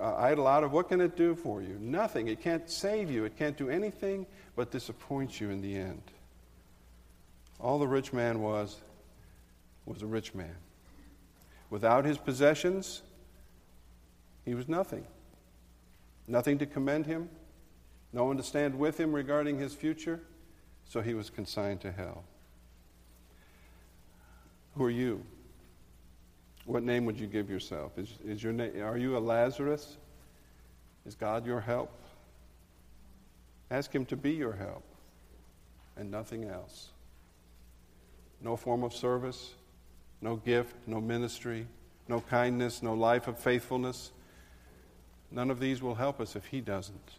uh, 0.00 0.16
idol 0.16 0.46
out 0.46 0.64
of, 0.64 0.72
what 0.72 0.88
can 0.88 1.00
it 1.00 1.16
do 1.16 1.34
for 1.34 1.60
you? 1.62 1.76
Nothing. 1.78 2.28
It 2.28 2.40
can't 2.40 2.68
save 2.68 3.10
you. 3.10 3.24
It 3.24 3.36
can't 3.36 3.56
do 3.56 3.68
anything 3.68 4.26
but 4.60 4.70
disappoint 4.70 5.40
you 5.40 5.48
in 5.48 5.62
the 5.62 5.74
end. 5.74 6.02
All 7.58 7.78
the 7.78 7.88
rich 7.88 8.12
man 8.12 8.42
was 8.42 8.76
was 9.86 10.02
a 10.02 10.06
rich 10.06 10.34
man. 10.34 10.54
Without 11.70 12.04
his 12.04 12.18
possessions, 12.18 13.00
He 14.44 14.54
was 14.54 14.68
nothing. 14.68 15.06
Nothing 16.28 16.58
to 16.58 16.66
commend 16.66 17.06
him, 17.06 17.30
no 18.12 18.26
one 18.26 18.36
to 18.36 18.42
stand 18.42 18.78
with 18.78 19.00
him 19.00 19.14
regarding 19.14 19.58
his 19.58 19.72
future, 19.72 20.20
so 20.84 21.00
he 21.00 21.14
was 21.14 21.30
consigned 21.30 21.80
to 21.80 21.90
hell. 21.90 22.22
Who 24.74 24.84
are 24.84 24.90
you? 24.90 25.24
What 26.66 26.82
name 26.82 27.06
would 27.06 27.18
you 27.18 27.26
give 27.26 27.48
yourself? 27.48 27.96
Is, 27.96 28.10
is 28.26 28.42
your 28.42 28.52
name, 28.52 28.82
are 28.82 28.98
you 28.98 29.16
a 29.16 29.20
Lazarus? 29.20 29.96
Is 31.06 31.14
God 31.14 31.46
your 31.46 31.62
help? 31.62 31.99
Ask 33.70 33.94
Him 33.94 34.04
to 34.06 34.16
be 34.16 34.32
your 34.32 34.52
help 34.52 34.82
and 35.96 36.10
nothing 36.10 36.44
else. 36.44 36.88
No 38.40 38.56
form 38.56 38.82
of 38.82 38.92
service, 38.92 39.54
no 40.20 40.36
gift, 40.36 40.74
no 40.86 41.00
ministry, 41.00 41.66
no 42.08 42.20
kindness, 42.20 42.82
no 42.82 42.94
life 42.94 43.28
of 43.28 43.38
faithfulness. 43.38 44.12
None 45.30 45.50
of 45.50 45.60
these 45.60 45.80
will 45.80 45.94
help 45.94 46.20
us 46.20 46.34
if 46.34 46.46
He 46.46 46.60
doesn't. 46.60 47.18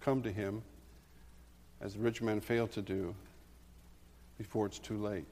Come 0.00 0.22
to 0.22 0.32
Him 0.32 0.62
as 1.80 1.94
the 1.94 2.00
rich 2.00 2.20
man 2.22 2.40
failed 2.40 2.72
to 2.72 2.82
do 2.82 3.14
before 4.38 4.66
it's 4.66 4.78
too 4.78 4.96
late. 4.96 5.26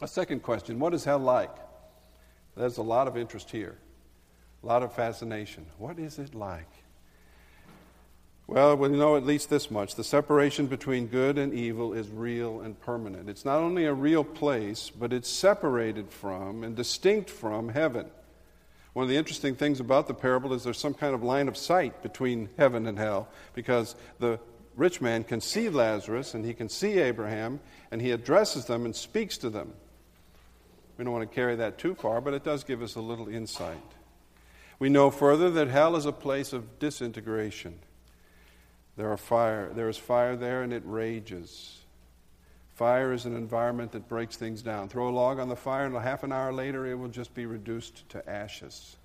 A 0.00 0.08
second 0.08 0.42
question 0.42 0.78
What 0.78 0.94
is 0.94 1.04
hell 1.04 1.20
like? 1.20 1.54
There's 2.56 2.76
a 2.76 2.82
lot 2.82 3.08
of 3.08 3.16
interest 3.16 3.50
here, 3.50 3.78
a 4.62 4.66
lot 4.66 4.82
of 4.82 4.92
fascination. 4.92 5.64
What 5.78 5.98
is 5.98 6.18
it 6.18 6.34
like? 6.34 6.68
Well, 8.46 8.76
we 8.76 8.88
know 8.88 9.16
at 9.16 9.24
least 9.24 9.50
this 9.50 9.70
much. 9.70 9.94
The 9.94 10.04
separation 10.04 10.66
between 10.66 11.06
good 11.06 11.38
and 11.38 11.54
evil 11.54 11.92
is 11.94 12.10
real 12.10 12.60
and 12.60 12.78
permanent. 12.78 13.28
It's 13.28 13.44
not 13.44 13.58
only 13.58 13.86
a 13.86 13.94
real 13.94 14.24
place, 14.24 14.90
but 14.90 15.12
it's 15.12 15.30
separated 15.30 16.10
from 16.10 16.64
and 16.64 16.76
distinct 16.76 17.30
from 17.30 17.68
heaven. 17.70 18.06
One 18.92 19.04
of 19.04 19.08
the 19.08 19.16
interesting 19.16 19.54
things 19.54 19.80
about 19.80 20.06
the 20.06 20.14
parable 20.14 20.52
is 20.52 20.64
there's 20.64 20.78
some 20.78 20.92
kind 20.92 21.14
of 21.14 21.22
line 21.22 21.48
of 21.48 21.56
sight 21.56 22.02
between 22.02 22.50
heaven 22.58 22.86
and 22.86 22.98
hell 22.98 23.28
because 23.54 23.94
the 24.18 24.38
rich 24.76 25.00
man 25.00 25.24
can 25.24 25.40
see 25.40 25.70
Lazarus 25.70 26.34
and 26.34 26.44
he 26.44 26.52
can 26.52 26.68
see 26.68 26.98
Abraham 26.98 27.60
and 27.90 28.02
he 28.02 28.10
addresses 28.10 28.66
them 28.66 28.84
and 28.84 28.94
speaks 28.94 29.38
to 29.38 29.50
them. 29.50 29.72
We 30.98 31.04
don't 31.04 31.14
want 31.14 31.28
to 31.28 31.34
carry 31.34 31.56
that 31.56 31.78
too 31.78 31.94
far, 31.94 32.20
but 32.20 32.34
it 32.34 32.44
does 32.44 32.64
give 32.64 32.82
us 32.82 32.96
a 32.96 33.00
little 33.00 33.28
insight. 33.28 33.82
We 34.78 34.90
know 34.90 35.10
further 35.10 35.48
that 35.50 35.68
hell 35.68 35.96
is 35.96 36.04
a 36.06 36.12
place 36.12 36.52
of 36.52 36.78
disintegration. 36.78 37.78
There, 38.96 39.10
are 39.10 39.16
fire, 39.16 39.72
there 39.74 39.88
is 39.88 39.96
fire 39.96 40.36
there 40.36 40.62
and 40.62 40.72
it 40.72 40.82
rages. 40.84 41.78
Fire 42.74 43.12
is 43.12 43.26
an 43.26 43.36
environment 43.36 43.92
that 43.92 44.08
breaks 44.08 44.36
things 44.36 44.62
down. 44.62 44.88
Throw 44.88 45.08
a 45.08 45.10
log 45.10 45.38
on 45.38 45.48
the 45.48 45.56
fire, 45.56 45.86
and 45.86 45.96
half 45.96 46.24
an 46.24 46.32
hour 46.32 46.52
later, 46.52 46.86
it 46.86 46.94
will 46.94 47.08
just 47.08 47.34
be 47.34 47.46
reduced 47.46 48.08
to 48.10 48.28
ashes. 48.28 48.96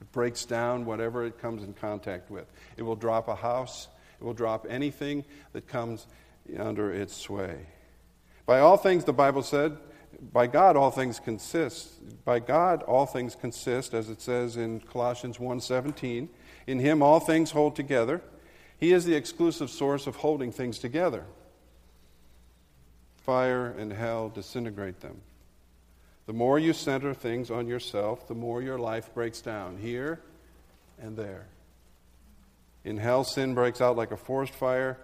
It 0.00 0.12
breaks 0.12 0.44
down 0.44 0.84
whatever 0.84 1.24
it 1.24 1.38
comes 1.38 1.62
in 1.62 1.72
contact 1.72 2.30
with. 2.30 2.46
It 2.76 2.82
will 2.82 2.96
drop 2.96 3.28
a 3.28 3.34
house, 3.34 3.88
it 4.20 4.24
will 4.24 4.34
drop 4.34 4.66
anything 4.68 5.24
that 5.52 5.66
comes 5.66 6.06
under 6.58 6.92
its 6.92 7.16
sway. 7.16 7.66
By 8.46 8.60
all 8.60 8.76
things, 8.76 9.04
the 9.04 9.12
Bible 9.12 9.42
said, 9.42 9.76
by 10.32 10.46
God 10.46 10.76
all 10.76 10.90
things 10.90 11.18
consist. 11.18 12.24
By 12.24 12.40
God 12.40 12.82
all 12.82 13.06
things 13.06 13.34
consist, 13.34 13.94
as 13.94 14.10
it 14.10 14.20
says 14.20 14.56
in 14.56 14.80
Colossians 14.80 15.38
1:17. 15.38 16.28
In 16.66 16.78
him 16.78 17.02
all 17.02 17.20
things 17.20 17.52
hold 17.52 17.74
together. 17.74 18.20
He 18.80 18.92
is 18.92 19.04
the 19.04 19.14
exclusive 19.14 19.70
source 19.70 20.06
of 20.06 20.16
holding 20.16 20.50
things 20.50 20.78
together. 20.78 21.24
Fire 23.18 23.66
and 23.66 23.92
hell 23.92 24.30
disintegrate 24.30 25.00
them. 25.00 25.20
The 26.26 26.32
more 26.32 26.58
you 26.58 26.72
center 26.72 27.12
things 27.12 27.50
on 27.50 27.66
yourself, 27.66 28.26
the 28.26 28.34
more 28.34 28.62
your 28.62 28.78
life 28.78 29.12
breaks 29.14 29.40
down 29.40 29.76
here 29.78 30.20
and 31.00 31.16
there. 31.16 31.44
In 32.84 32.96
hell, 32.96 33.24
sin 33.24 33.54
breaks 33.54 33.80
out 33.80 33.96
like 33.96 34.10
a 34.10 34.16
forest 34.16 34.54
fire, 34.54 34.96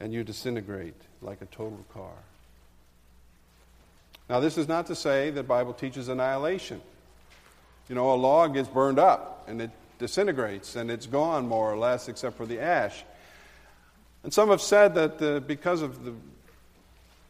and 0.00 0.12
you 0.12 0.24
disintegrate 0.24 0.94
like 1.22 1.40
a 1.42 1.46
total 1.46 1.84
car. 1.92 2.16
Now, 4.28 4.40
this 4.40 4.56
is 4.56 4.68
not 4.68 4.86
to 4.86 4.94
say 4.94 5.30
that 5.30 5.46
Bible 5.46 5.72
teaches 5.72 6.08
annihilation. 6.08 6.80
You 7.88 7.94
know, 7.94 8.12
a 8.12 8.14
log 8.14 8.56
is 8.56 8.68
burned 8.68 9.00
up 9.00 9.44
and 9.48 9.60
it 9.60 9.70
disintegrates 9.98 10.76
and 10.76 10.88
it's 10.88 11.06
gone 11.06 11.48
more 11.48 11.70
or 11.70 11.76
less 11.76 12.08
except 12.08 12.36
for 12.36 12.46
the 12.46 12.60
ash. 12.60 13.02
And 14.22 14.32
some 14.32 14.50
have 14.50 14.60
said 14.60 14.94
that 14.94 15.22
uh, 15.22 15.40
because 15.40 15.82
of 15.82 16.04
the 16.04 16.14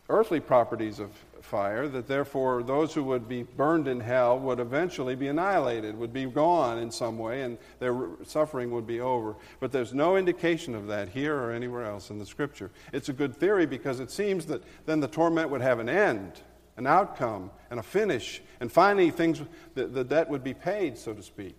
earthly 0.09 0.40
properties 0.40 0.99
of 0.99 1.11
fire, 1.40 1.88
that 1.88 2.06
therefore 2.06 2.62
those 2.62 2.92
who 2.92 3.04
would 3.04 3.28
be 3.28 3.42
burned 3.42 3.88
in 3.88 4.00
hell 4.00 4.38
would 4.38 4.61
eventually 4.61 5.14
be 5.14 5.28
annihilated, 5.28 5.97
would 5.97 6.12
be 6.12 6.26
gone 6.26 6.78
in 6.78 6.90
some 6.90 7.18
way, 7.18 7.42
and 7.42 7.59
their 7.78 8.09
suffering 8.25 8.70
would 8.73 8.87
be 8.87 9.00
over. 9.00 9.37
But 9.61 9.73
there's 9.73 9.94
no 9.94 10.16
indication 10.16 10.75
of 10.75 10.87
that 10.88 11.09
here 11.09 11.37
or 11.37 11.52
anywhere 11.52 11.85
else 11.85 12.11
in 12.11 12.18
the 12.18 12.26
scripture. 12.26 12.70
It's 12.92 13.09
a 13.09 13.12
good 13.12 13.37
theory 13.37 13.66
because 13.66 14.00
it 14.00 14.11
seems 14.11 14.47
that 14.47 14.62
then 14.87 15.00
the 15.00 15.09
torment 15.09 15.50
would 15.50 15.61
have 15.61 15.78
an 15.78 15.88
end 15.88 16.40
an 16.80 16.87
outcome 16.87 17.50
and 17.70 17.78
a 17.78 17.82
finish, 17.82 18.40
and 18.59 18.73
finally 18.73 19.11
things 19.11 19.42
the, 19.75 19.87
the 19.87 20.02
debt 20.02 20.28
would 20.30 20.42
be 20.42 20.54
paid, 20.54 20.97
so 20.97 21.12
to 21.12 21.23
speak. 21.23 21.54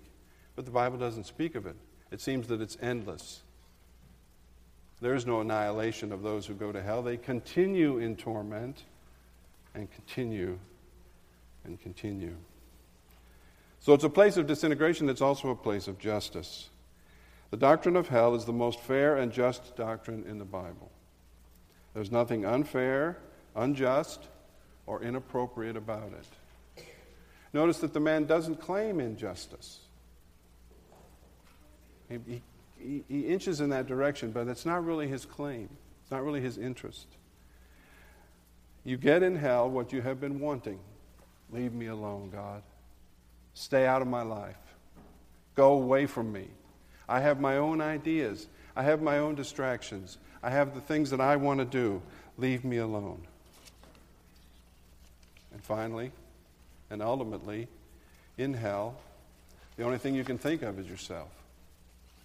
But 0.55 0.65
the 0.65 0.71
Bible 0.71 0.97
doesn't 0.97 1.25
speak 1.25 1.53
of 1.53 1.67
it. 1.67 1.75
It 2.09 2.19
seems 2.19 2.47
that 2.47 2.59
it's 2.59 2.75
endless. 2.81 3.43
There 5.01 5.15
is 5.15 5.25
no 5.25 5.41
annihilation 5.41 6.11
of 6.11 6.21
those 6.21 6.45
who 6.45 6.53
go 6.53 6.71
to 6.71 6.81
hell. 6.81 7.01
They 7.01 7.17
continue 7.17 7.97
in 7.97 8.15
torment 8.15 8.83
and 9.73 9.91
continue 9.91 10.59
and 11.65 11.81
continue. 11.81 12.35
So 13.79 13.93
it's 13.93 14.03
a 14.03 14.09
place 14.09 14.37
of 14.37 14.45
disintegration, 14.45 15.09
it's 15.09 15.21
also 15.21 15.49
a 15.49 15.55
place 15.55 15.87
of 15.87 15.97
justice. 15.97 16.69
The 17.49 17.57
doctrine 17.57 17.95
of 17.95 18.07
hell 18.07 18.35
is 18.35 18.45
the 18.45 18.53
most 18.53 18.79
fair 18.79 19.17
and 19.17 19.31
just 19.31 19.75
doctrine 19.75 20.23
in 20.27 20.37
the 20.37 20.45
Bible. 20.45 20.91
There's 21.93 22.11
nothing 22.11 22.45
unfair, 22.45 23.17
unjust, 23.55 24.27
or 24.85 25.01
inappropriate 25.01 25.75
about 25.75 26.13
it. 26.13 26.85
Notice 27.53 27.79
that 27.79 27.93
the 27.93 27.99
man 27.99 28.25
doesn't 28.25 28.61
claim 28.61 28.99
injustice. 28.99 29.79
He, 32.07 32.41
he, 32.81 33.03
he, 33.07 33.21
inches 33.27 33.61
in 33.61 33.69
that 33.69 33.87
direction, 33.87 34.31
but 34.31 34.47
it's 34.47 34.65
not 34.65 34.85
really 34.85 35.07
his 35.07 35.25
claim. 35.25 35.69
It's 36.01 36.11
not 36.11 36.23
really 36.23 36.41
his 36.41 36.57
interest. 36.57 37.07
You 38.83 38.97
get 38.97 39.23
in 39.23 39.35
hell 39.35 39.69
what 39.69 39.93
you 39.93 40.01
have 40.01 40.19
been 40.19 40.39
wanting. 40.39 40.79
Leave 41.51 41.73
me 41.73 41.87
alone, 41.87 42.29
God. 42.31 42.63
Stay 43.53 43.85
out 43.85 44.01
of 44.01 44.07
my 44.07 44.21
life. 44.21 44.57
Go 45.55 45.73
away 45.73 46.05
from 46.05 46.31
me. 46.31 46.47
I 47.07 47.19
have 47.19 47.39
my 47.39 47.57
own 47.57 47.81
ideas. 47.81 48.47
I 48.75 48.83
have 48.83 49.01
my 49.01 49.17
own 49.17 49.35
distractions. 49.35 50.17
I 50.41 50.49
have 50.49 50.73
the 50.73 50.81
things 50.81 51.09
that 51.09 51.21
I 51.21 51.35
want 51.35 51.59
to 51.59 51.65
do. 51.65 52.01
Leave 52.37 52.63
me 52.63 52.77
alone. 52.77 53.21
And 55.51 55.61
finally, 55.63 56.11
and 56.89 57.01
ultimately, 57.01 57.67
in 58.37 58.53
hell, 58.53 58.95
the 59.75 59.83
only 59.83 59.97
thing 59.97 60.15
you 60.15 60.23
can 60.23 60.37
think 60.37 60.61
of 60.61 60.79
is 60.79 60.87
yourself 60.87 61.40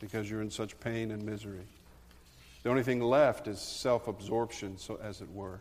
because 0.01 0.31
you're 0.31 0.43
in 0.43 0.51
such 0.51 0.79
pain 0.81 1.11
and 1.11 1.23
misery. 1.23 1.67
The 2.63 2.71
only 2.71 2.83
thing 2.83 3.01
left 3.01 3.49
is 3.49 3.61
self 3.61 4.09
absorption, 4.09 4.77
so, 4.79 4.99
as 5.03 5.21
it 5.21 5.31
were. 5.33 5.61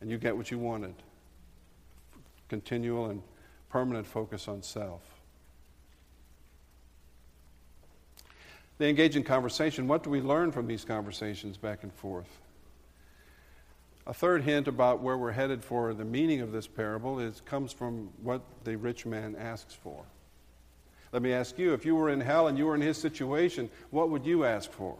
And 0.00 0.10
you 0.10 0.18
get 0.18 0.36
what 0.36 0.50
you 0.50 0.58
wanted 0.58 0.94
continual 2.48 3.10
and 3.10 3.22
permanent 3.68 4.06
focus 4.06 4.48
on 4.48 4.62
self. 4.62 5.02
They 8.78 8.88
engage 8.88 9.16
in 9.16 9.24
conversation. 9.24 9.88
What 9.88 10.02
do 10.02 10.10
we 10.10 10.20
learn 10.20 10.52
from 10.52 10.66
these 10.66 10.84
conversations 10.84 11.56
back 11.56 11.82
and 11.82 11.92
forth? 11.92 12.40
A 14.06 14.14
third 14.14 14.42
hint 14.42 14.68
about 14.68 15.02
where 15.02 15.18
we're 15.18 15.32
headed 15.32 15.62
for 15.62 15.92
the 15.92 16.04
meaning 16.04 16.40
of 16.40 16.52
this 16.52 16.66
parable 16.66 17.18
is, 17.18 17.42
comes 17.44 17.72
from 17.72 18.08
what 18.22 18.40
the 18.64 18.76
rich 18.76 19.04
man 19.04 19.36
asks 19.36 19.74
for. 19.74 20.04
Let 21.12 21.22
me 21.22 21.32
ask 21.32 21.58
you 21.58 21.72
if 21.72 21.86
you 21.86 21.96
were 21.96 22.10
in 22.10 22.20
hell 22.20 22.48
and 22.48 22.58
you 22.58 22.66
were 22.66 22.74
in 22.74 22.80
his 22.80 22.98
situation, 22.98 23.70
what 23.90 24.10
would 24.10 24.26
you 24.26 24.44
ask 24.44 24.70
for? 24.70 24.96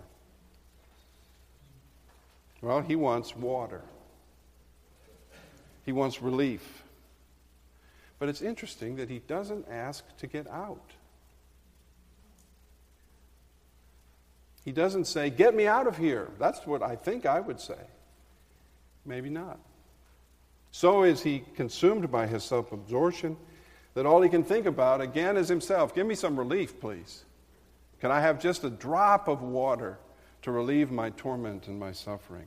Well, 2.60 2.80
he 2.80 2.96
wants 2.96 3.36
water, 3.36 3.82
he 5.84 5.92
wants 5.92 6.22
relief. 6.22 6.82
But 8.18 8.28
it's 8.28 8.42
interesting 8.42 8.96
that 8.96 9.08
he 9.08 9.20
doesn't 9.20 9.68
ask 9.70 10.04
to 10.16 10.26
get 10.26 10.48
out. 10.48 10.90
He 14.64 14.72
doesn't 14.72 15.06
say, 15.06 15.30
Get 15.30 15.54
me 15.54 15.66
out 15.66 15.86
of 15.86 15.96
here. 15.96 16.28
That's 16.38 16.66
what 16.66 16.82
I 16.82 16.96
think 16.96 17.26
I 17.26 17.38
would 17.38 17.60
say. 17.60 17.78
Maybe 19.06 19.30
not. 19.30 19.58
So 20.72 21.04
is 21.04 21.22
he 21.22 21.44
consumed 21.54 22.10
by 22.10 22.26
his 22.26 22.44
self 22.44 22.72
absorption 22.72 23.36
that 23.94 24.06
all 24.06 24.22
he 24.22 24.28
can 24.28 24.44
think 24.44 24.66
about 24.66 25.00
again 25.00 25.36
is 25.36 25.48
himself. 25.48 25.94
Give 25.94 26.06
me 26.06 26.14
some 26.14 26.38
relief, 26.38 26.80
please. 26.80 27.24
Can 28.00 28.10
I 28.10 28.20
have 28.20 28.40
just 28.40 28.64
a 28.64 28.70
drop 28.70 29.28
of 29.28 29.42
water 29.42 29.98
to 30.42 30.52
relieve 30.52 30.90
my 30.90 31.10
torment 31.10 31.66
and 31.66 31.78
my 31.78 31.92
suffering? 31.92 32.46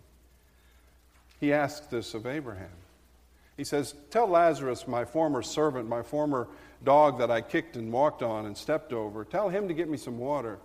He 1.40 1.52
asks 1.52 1.88
this 1.88 2.14
of 2.14 2.26
Abraham. 2.26 2.70
He 3.58 3.64
says, 3.64 3.96
Tell 4.12 4.28
Lazarus, 4.28 4.88
my 4.88 5.04
former 5.04 5.42
servant, 5.42 5.90
my 5.90 6.04
former 6.04 6.48
dog 6.84 7.20
that 7.20 7.30
I 7.30 7.42
kicked 7.42 7.76
and 7.76 7.92
walked 7.92 8.24
on 8.24 8.46
and 8.46 8.58
stepped 8.58 8.94
over, 8.94 9.26
tell 9.26 9.50
him 9.50 9.68
to 9.68 9.74
get 9.74 9.90
me 9.90 9.98
some 9.98 10.18
water. 10.18 10.58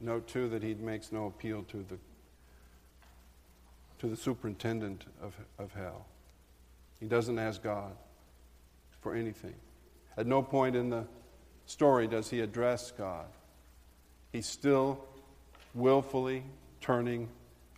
Note, 0.00 0.28
too, 0.28 0.48
that 0.50 0.62
he 0.62 0.74
makes 0.74 1.10
no 1.10 1.26
appeal 1.26 1.64
to 1.64 1.84
the, 1.88 1.98
to 4.00 4.06
the 4.06 4.16
superintendent 4.16 5.06
of, 5.20 5.34
of 5.58 5.72
hell. 5.72 6.06
He 7.00 7.06
doesn't 7.06 7.38
ask 7.38 7.62
God 7.62 7.92
for 9.00 9.14
anything. 9.14 9.54
At 10.16 10.26
no 10.26 10.42
point 10.42 10.76
in 10.76 10.90
the 10.90 11.04
story 11.66 12.06
does 12.06 12.30
he 12.30 12.40
address 12.40 12.90
God. 12.90 13.26
He's 14.32 14.46
still 14.46 15.04
willfully 15.74 16.42
turning 16.80 17.28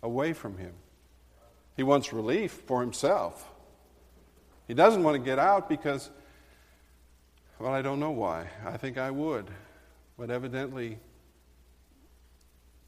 away 0.01 0.33
from 0.33 0.57
him. 0.57 0.73
He 1.77 1.83
wants 1.83 2.11
relief 2.11 2.51
for 2.65 2.81
himself. 2.81 3.47
He 4.67 4.73
doesn't 4.73 5.03
want 5.03 5.15
to 5.15 5.23
get 5.23 5.39
out 5.39 5.69
because, 5.69 6.09
well, 7.59 7.73
I 7.73 7.81
don't 7.81 7.99
know 7.99 8.11
why. 8.11 8.47
I 8.65 8.77
think 8.77 8.97
I 8.97 9.11
would. 9.11 9.45
But 10.17 10.29
evidently, 10.29 10.97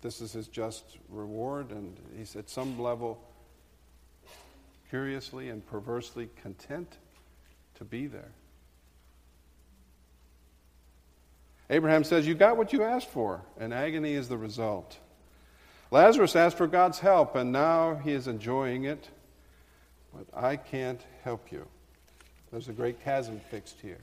this 0.01 0.21
is 0.21 0.33
his 0.33 0.47
just 0.47 0.97
reward, 1.09 1.71
and 1.71 1.97
he's 2.17 2.35
at 2.35 2.49
some 2.49 2.79
level 2.79 3.19
curiously 4.89 5.49
and 5.49 5.65
perversely 5.65 6.29
content 6.41 6.97
to 7.75 7.85
be 7.85 8.07
there. 8.07 8.31
Abraham 11.69 12.03
says, 12.03 12.27
You 12.27 12.35
got 12.35 12.57
what 12.57 12.73
you 12.73 12.83
asked 12.83 13.09
for, 13.09 13.41
and 13.59 13.73
agony 13.73 14.13
is 14.13 14.27
the 14.27 14.37
result. 14.37 14.97
Lazarus 15.91 16.35
asked 16.35 16.57
for 16.57 16.67
God's 16.67 16.99
help, 16.99 17.35
and 17.35 17.51
now 17.51 17.95
he 17.95 18.11
is 18.11 18.27
enjoying 18.27 18.85
it, 18.85 19.09
but 20.13 20.25
I 20.35 20.55
can't 20.55 21.01
help 21.23 21.51
you. 21.51 21.65
There's 22.51 22.67
a 22.67 22.73
great 22.73 23.03
chasm 23.03 23.39
fixed 23.49 23.79
here. 23.81 24.01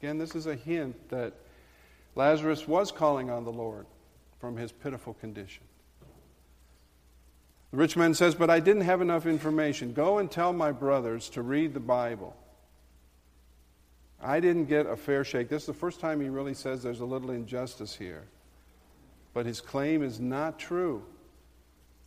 Again, 0.00 0.18
this 0.18 0.34
is 0.34 0.46
a 0.46 0.54
hint 0.54 1.08
that 1.10 1.32
Lazarus 2.14 2.66
was 2.68 2.92
calling 2.92 3.30
on 3.30 3.44
the 3.44 3.52
Lord 3.52 3.86
from 4.40 4.56
his 4.56 4.72
pitiful 4.72 5.14
condition. 5.14 5.62
The 7.74 7.80
rich 7.80 7.96
man 7.96 8.14
says, 8.14 8.36
But 8.36 8.50
I 8.50 8.60
didn't 8.60 8.82
have 8.82 9.00
enough 9.00 9.26
information. 9.26 9.94
Go 9.94 10.18
and 10.18 10.30
tell 10.30 10.52
my 10.52 10.70
brothers 10.70 11.28
to 11.30 11.42
read 11.42 11.74
the 11.74 11.80
Bible. 11.80 12.36
I 14.22 14.38
didn't 14.38 14.66
get 14.66 14.86
a 14.86 14.94
fair 14.94 15.24
shake. 15.24 15.48
This 15.48 15.64
is 15.64 15.66
the 15.66 15.74
first 15.74 15.98
time 15.98 16.20
he 16.20 16.28
really 16.28 16.54
says 16.54 16.84
there's 16.84 17.00
a 17.00 17.04
little 17.04 17.32
injustice 17.32 17.96
here. 17.96 18.22
But 19.32 19.44
his 19.44 19.60
claim 19.60 20.04
is 20.04 20.20
not 20.20 20.56
true. 20.56 21.02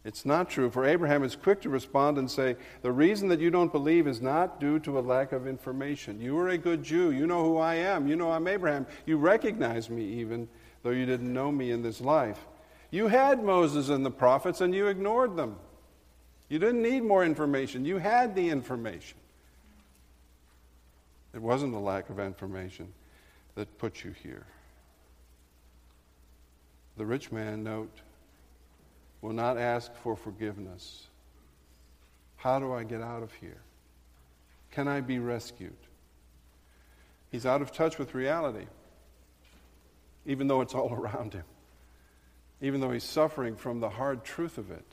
It's 0.05 0.25
not 0.25 0.49
true. 0.49 0.71
For 0.71 0.85
Abraham 0.85 1.21
is 1.21 1.35
quick 1.35 1.59
to 1.63 1.69
respond 1.69 2.17
and 2.17 2.31
say, 2.31 2.55
The 2.81 2.93
reason 2.93 3.27
that 3.27 3.41
you 3.41 3.49
don't 3.49 3.73
believe 3.73 4.07
is 4.07 4.21
not 4.21 4.61
due 4.61 4.79
to 4.79 4.97
a 4.97 5.01
lack 5.01 5.33
of 5.33 5.47
information. 5.47 6.21
You 6.21 6.37
are 6.37 6.47
a 6.47 6.57
good 6.57 6.81
Jew. 6.81 7.11
You 7.11 7.27
know 7.27 7.43
who 7.43 7.57
I 7.57 7.75
am. 7.75 8.07
You 8.07 8.15
know 8.15 8.31
I'm 8.31 8.47
Abraham. 8.47 8.87
You 9.05 9.17
recognize 9.17 9.89
me 9.89 10.05
even 10.05 10.47
though 10.81 10.91
you 10.91 11.05
didn't 11.05 11.33
know 11.33 11.51
me 11.51 11.71
in 11.71 11.81
this 11.83 11.99
life. 11.99 12.39
You 12.91 13.07
had 13.07 13.43
Moses 13.43 13.89
and 13.89 14.05
the 14.05 14.11
prophets 14.11 14.61
and 14.61 14.73
you 14.73 14.87
ignored 14.87 15.35
them. 15.35 15.57
You 16.49 16.59
didn't 16.59 16.81
need 16.81 17.03
more 17.03 17.25
information. 17.25 17.83
You 17.83 17.97
had 17.97 18.35
the 18.35 18.49
information. 18.49 19.17
It 21.33 21.41
wasn't 21.41 21.75
a 21.75 21.79
lack 21.79 22.09
of 22.09 22.19
information 22.19 22.93
that 23.55 23.77
put 23.77 24.03
you 24.03 24.11
here. 24.23 24.45
The 26.97 27.05
rich 27.05 27.31
man, 27.31 27.63
note, 27.63 27.95
will 29.21 29.33
not 29.33 29.57
ask 29.57 29.93
for 29.95 30.15
forgiveness. 30.15 31.07
How 32.37 32.59
do 32.59 32.71
I 32.71 32.83
get 32.83 33.01
out 33.01 33.23
of 33.23 33.33
here? 33.33 33.61
Can 34.71 34.87
I 34.87 35.01
be 35.01 35.19
rescued? 35.19 35.75
He's 37.31 37.45
out 37.45 37.61
of 37.61 37.71
touch 37.71 37.97
with 37.97 38.15
reality, 38.15 38.65
even 40.25 40.47
though 40.47 40.61
it's 40.61 40.73
all 40.73 40.93
around 40.99 41.33
him, 41.33 41.43
even 42.61 42.81
though 42.81 42.91
he's 42.91 43.03
suffering 43.03 43.55
from 43.55 43.79
the 43.79 43.89
hard 43.89 44.23
truth 44.23 44.57
of 44.57 44.71
it. 44.71 44.85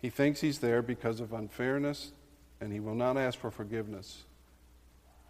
He 0.00 0.10
thinks 0.10 0.40
he's 0.40 0.58
there 0.58 0.82
because 0.82 1.20
of 1.20 1.32
unfairness, 1.32 2.12
and 2.60 2.72
he 2.72 2.80
will 2.80 2.94
not 2.94 3.16
ask 3.16 3.38
for 3.38 3.50
forgiveness 3.50 4.24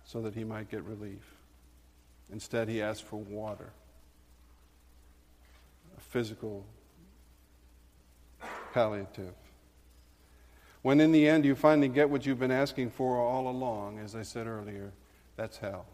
so 0.05 0.23
that 0.23 0.35
he 0.35 0.45
might 0.45 0.71
get 0.71 0.83
relief. 0.83 1.37
Instead, 2.33 2.69
he 2.69 2.81
asks 2.81 3.03
for 3.03 3.17
water, 3.17 3.73
a 5.97 6.01
physical 6.01 6.65
palliative. 8.73 9.35
When 10.81 11.01
in 11.01 11.13
the 11.13 11.29
end 11.29 11.45
you 11.45 11.55
finally 11.55 11.89
get 11.89 12.11
what 12.11 12.27
you've 12.27 12.41
been 12.41 12.51
asking 12.51 12.91
for 12.91 13.19
all 13.19 13.49
along, 13.49 13.99
as 13.99 14.17
I 14.17 14.23
said 14.23 14.47
earlier, 14.47 14.93
that's 15.37 15.59
hell. 15.59 15.87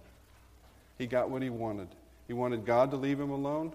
He 0.96 1.07
got 1.07 1.29
what 1.29 1.42
he 1.42 1.51
wanted. 1.51 1.88
He 2.27 2.33
wanted 2.33 2.64
God 2.64 2.90
to 2.92 2.96
leave 2.96 3.20
him 3.20 3.31
alone. 3.31 3.72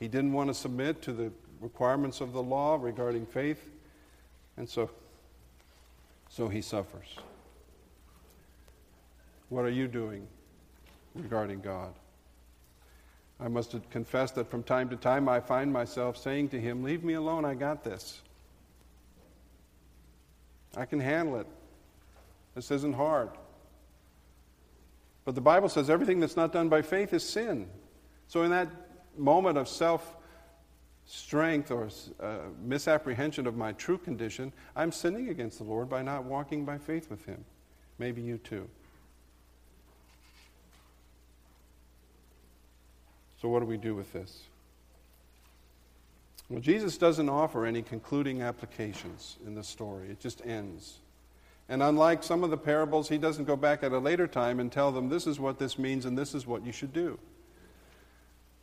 He 0.00 0.08
didn't 0.08 0.32
want 0.32 0.48
to 0.48 0.54
submit 0.54 1.02
to 1.02 1.12
the 1.12 1.30
requirements 1.60 2.22
of 2.22 2.32
the 2.32 2.42
law 2.42 2.78
regarding 2.80 3.26
faith. 3.26 3.70
And 4.56 4.68
so, 4.68 4.90
so 6.28 6.48
he 6.48 6.62
suffers. 6.62 7.18
What 9.50 9.64
are 9.64 9.70
you 9.70 9.86
doing 9.86 10.26
regarding 11.14 11.60
God? 11.60 11.92
I 13.38 13.48
must 13.48 13.74
confess 13.90 14.30
that 14.32 14.50
from 14.50 14.62
time 14.62 14.88
to 14.90 14.96
time 14.96 15.28
I 15.28 15.40
find 15.40 15.72
myself 15.72 16.16
saying 16.16 16.48
to 16.50 16.60
him, 16.60 16.82
Leave 16.82 17.04
me 17.04 17.14
alone, 17.14 17.44
I 17.44 17.54
got 17.54 17.84
this. 17.84 18.20
I 20.76 20.84
can 20.84 21.00
handle 21.00 21.36
it. 21.40 21.46
This 22.54 22.70
isn't 22.70 22.94
hard. 22.94 23.30
But 25.24 25.34
the 25.34 25.40
Bible 25.40 25.68
says 25.68 25.90
everything 25.90 26.20
that's 26.20 26.36
not 26.36 26.52
done 26.52 26.68
by 26.68 26.82
faith 26.82 27.12
is 27.12 27.26
sin. 27.26 27.68
So, 28.28 28.42
in 28.42 28.50
that 28.50 28.68
moment 29.20 29.58
of 29.58 29.68
self 29.68 30.16
strength 31.06 31.70
or 31.70 31.88
uh, 32.20 32.36
misapprehension 32.62 33.46
of 33.46 33.56
my 33.56 33.72
true 33.72 33.98
condition, 33.98 34.52
I'm 34.76 34.92
sinning 34.92 35.28
against 35.28 35.58
the 35.58 35.64
Lord 35.64 35.88
by 35.88 36.02
not 36.02 36.24
walking 36.24 36.64
by 36.64 36.78
faith 36.78 37.10
with 37.10 37.24
Him. 37.26 37.44
Maybe 37.98 38.22
you 38.22 38.38
too. 38.38 38.68
So, 43.40 43.48
what 43.48 43.60
do 43.60 43.66
we 43.66 43.76
do 43.76 43.94
with 43.94 44.12
this? 44.12 44.42
Well, 46.48 46.60
Jesus 46.60 46.98
doesn't 46.98 47.28
offer 47.28 47.64
any 47.64 47.82
concluding 47.82 48.42
applications 48.42 49.36
in 49.46 49.54
the 49.54 49.62
story, 49.62 50.08
it 50.08 50.20
just 50.20 50.44
ends. 50.44 50.98
And 51.68 51.84
unlike 51.84 52.24
some 52.24 52.42
of 52.42 52.50
the 52.50 52.56
parables, 52.56 53.08
he 53.08 53.16
doesn't 53.16 53.44
go 53.44 53.54
back 53.54 53.84
at 53.84 53.92
a 53.92 53.98
later 53.98 54.26
time 54.26 54.58
and 54.58 54.72
tell 54.72 54.90
them 54.90 55.08
this 55.08 55.28
is 55.28 55.38
what 55.38 55.60
this 55.60 55.78
means 55.78 56.04
and 56.04 56.18
this 56.18 56.34
is 56.34 56.44
what 56.44 56.66
you 56.66 56.72
should 56.72 56.92
do. 56.92 57.16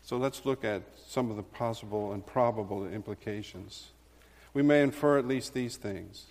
So 0.08 0.16
let's 0.16 0.46
look 0.46 0.64
at 0.64 0.84
some 1.06 1.30
of 1.30 1.36
the 1.36 1.44
possible 1.44 2.14
and 2.14 2.26
probable 2.26 2.88
implications. 2.88 3.90
We 4.54 4.62
may 4.62 4.82
infer 4.82 5.18
at 5.18 5.28
least 5.28 5.54
these 5.54 5.76
things. 5.76 6.28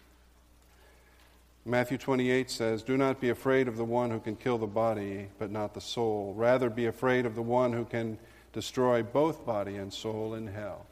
Matthew 1.66 1.98
28 1.98 2.50
says, 2.50 2.82
Do 2.82 2.96
not 2.96 3.20
be 3.20 3.28
afraid 3.28 3.68
of 3.68 3.76
the 3.76 3.84
one 3.84 4.10
who 4.10 4.18
can 4.18 4.34
kill 4.34 4.56
the 4.56 4.66
body, 4.66 5.28
but 5.38 5.50
not 5.50 5.74
the 5.74 5.82
soul. 5.82 6.32
Rather, 6.34 6.70
be 6.70 6.86
afraid 6.86 7.26
of 7.26 7.34
the 7.34 7.42
one 7.42 7.74
who 7.74 7.84
can 7.84 8.16
destroy 8.54 9.02
both 9.02 9.44
body 9.44 9.76
and 9.76 9.92
soul 9.92 10.32
in 10.32 10.46
hell. 10.46 10.86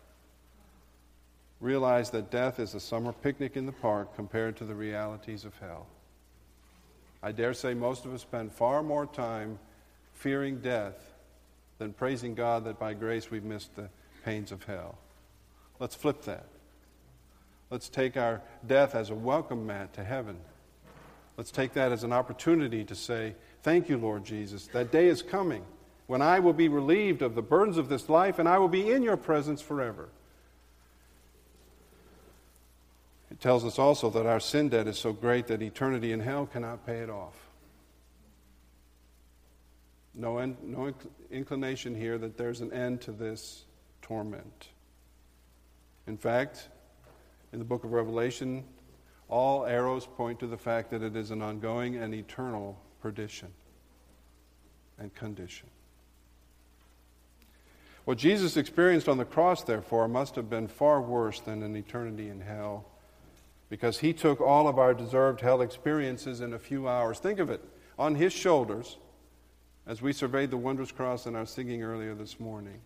Realize 1.63 2.11
that 2.11 2.31
death 2.31 2.61
is 2.61 2.75
a 2.75 2.81
summer 2.81 3.15
picnic 3.15 3.57
in 3.57 3.65
the 3.65 3.73
park 3.73 4.15
compared 4.15 4.57
to 4.59 4.67
the 4.67 4.75
realities 4.75 5.47
of 5.47 5.57
hell. 5.59 5.87
I 7.23 7.33
dare 7.33 7.55
say 7.55 7.73
most 7.73 8.05
of 8.05 8.13
us 8.13 8.21
spend 8.21 8.53
far 8.53 8.83
more 8.83 9.07
time 9.07 9.59
fearing 10.13 10.59
death 10.59 11.14
than 11.85 11.93
praising 11.93 12.35
God 12.35 12.65
that 12.65 12.79
by 12.79 12.95
grace 12.95 13.31
we've 13.31 13.45
missed 13.45 13.77
the 13.77 13.91
pains 14.25 14.53
of 14.53 14.65
hell. 14.65 14.97
Let's 15.79 15.95
flip 15.95 16.23
that. 16.23 16.47
Let's 17.69 17.91
take 17.91 18.17
our 18.17 18.41
death 18.67 18.95
as 18.95 19.11
a 19.11 19.15
welcome 19.15 19.67
mat 19.67 19.93
to 19.95 20.03
heaven. 20.03 20.39
Let's 21.37 21.51
take 21.51 21.75
that 21.75 21.93
as 21.93 22.03
an 22.03 22.11
opportunity 22.11 22.85
to 22.85 22.95
say, 22.95 23.35
Thank 23.63 23.91
you, 23.91 23.99
Lord 23.99 24.25
Jesus. 24.25 24.67
That 24.69 24.93
day 24.93 25.09
is 25.09 25.21
coming 25.21 25.63
when 26.07 26.23
I 26.23 26.39
will 26.41 26.55
be 26.55 26.69
relieved 26.69 27.21
of 27.21 27.35
the 27.35 27.43
burdens 27.43 27.77
of 27.77 27.91
this 27.91 28.09
life 28.09 28.39
and 28.39 28.49
I 28.49 28.57
will 28.57 28.69
be 28.69 28.91
in 28.91 29.03
your 29.03 29.19
presence 29.19 29.61
forever. 29.61 30.09
It 33.31 33.41
tells 33.41 33.63
us 33.63 33.79
also 33.79 34.09
that 34.09 34.25
our 34.25 34.41
sin 34.41 34.71
debt 34.71 34.87
is 34.87 34.99
so 34.99 35.13
great 35.13 35.49
that 35.49 35.61
eternity 35.61 36.13
in 36.13 36.21
hell 36.21 36.47
cannot 36.47 36.87
pay 36.87 37.01
it 37.01 37.11
off. 37.11 37.35
No, 40.15 40.39
en- 40.39 40.57
no 40.63 40.79
inc- 40.79 41.09
inclination 41.31 41.95
here 41.95 42.19
that 42.19 42.37
there's 42.37 42.61
an 42.61 42.73
end 42.73 43.01
to 43.03 43.13
this 43.13 43.65
torment. 44.03 44.69
In 46.07 46.17
fact, 46.17 46.69
in 47.53 47.59
the 47.59 47.65
book 47.65 47.85
of 47.85 47.93
Revelation, 47.93 48.65
all 49.29 49.67
arrows 49.67 50.07
point 50.07 50.39
to 50.41 50.47
the 50.47 50.57
fact 50.57 50.91
that 50.91 51.03
it 51.03 51.17
is 51.17 51.31
an 51.31 51.43
ongoing 51.43 51.97
and 51.97 52.15
eternal 52.15 52.79
perdition 53.01 53.49
and 54.99 55.13
condition. 55.15 55.69
What 58.05 58.19
Jesus 58.19 58.57
experienced 58.57 59.09
on 59.09 59.17
the 59.17 59.25
cross, 59.25 59.63
therefore, 59.65 60.09
must 60.09 60.37
have 60.37 60.51
been 60.51 60.69
far 60.69 61.01
worse 61.01 61.41
than 61.41 61.63
an 61.63 61.75
eternity 61.75 62.29
in 62.29 62.41
hell 62.41 62.85
because 63.71 63.99
he 63.99 64.13
took 64.13 64.41
all 64.41 64.69
of 64.69 64.79
our 64.79 64.93
deserved 64.93 65.41
hell 65.41 65.63
experiences 65.63 66.43
in 66.43 66.53
a 66.53 66.59
few 66.59 66.87
hours. 66.87 67.19
Think 67.19 67.39
of 67.39 67.49
it 67.49 67.65
on 67.99 68.15
his 68.15 68.33
shoulders 68.33 68.99
as 69.87 70.01
we 70.01 70.13
surveyed 70.13 70.51
the 70.51 70.57
wondrous 70.57 70.93
cross 70.93 71.27
in 71.27 71.37
our 71.37 71.47
singing 71.47 71.83
earlier 71.83 72.15
this 72.15 72.41
morning. 72.41 72.81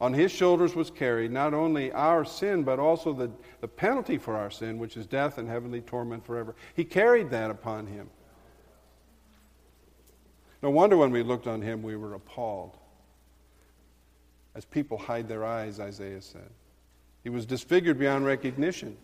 On 0.00 0.12
his 0.12 0.30
shoulders 0.30 0.76
was 0.76 0.90
carried 0.90 1.32
not 1.32 1.54
only 1.54 1.92
our 1.92 2.24
sin, 2.24 2.62
but 2.62 2.78
also 2.78 3.12
the, 3.12 3.30
the 3.60 3.68
penalty 3.68 4.16
for 4.16 4.36
our 4.36 4.50
sin, 4.50 4.78
which 4.78 4.96
is 4.96 5.06
death 5.06 5.38
and 5.38 5.48
heavenly 5.48 5.80
torment 5.80 6.24
forever. 6.24 6.54
He 6.74 6.84
carried 6.84 7.30
that 7.30 7.50
upon 7.50 7.86
him. 7.86 8.08
No 10.62 10.70
wonder 10.70 10.96
when 10.96 11.10
we 11.10 11.22
looked 11.22 11.46
on 11.46 11.62
him, 11.62 11.82
we 11.82 11.96
were 11.96 12.14
appalled. 12.14 12.76
As 14.54 14.64
people 14.64 14.98
hide 14.98 15.28
their 15.28 15.44
eyes, 15.44 15.78
Isaiah 15.78 16.22
said. 16.22 16.50
He 17.22 17.30
was 17.30 17.46
disfigured 17.46 17.98
beyond 17.98 18.24
recognition, 18.24 18.96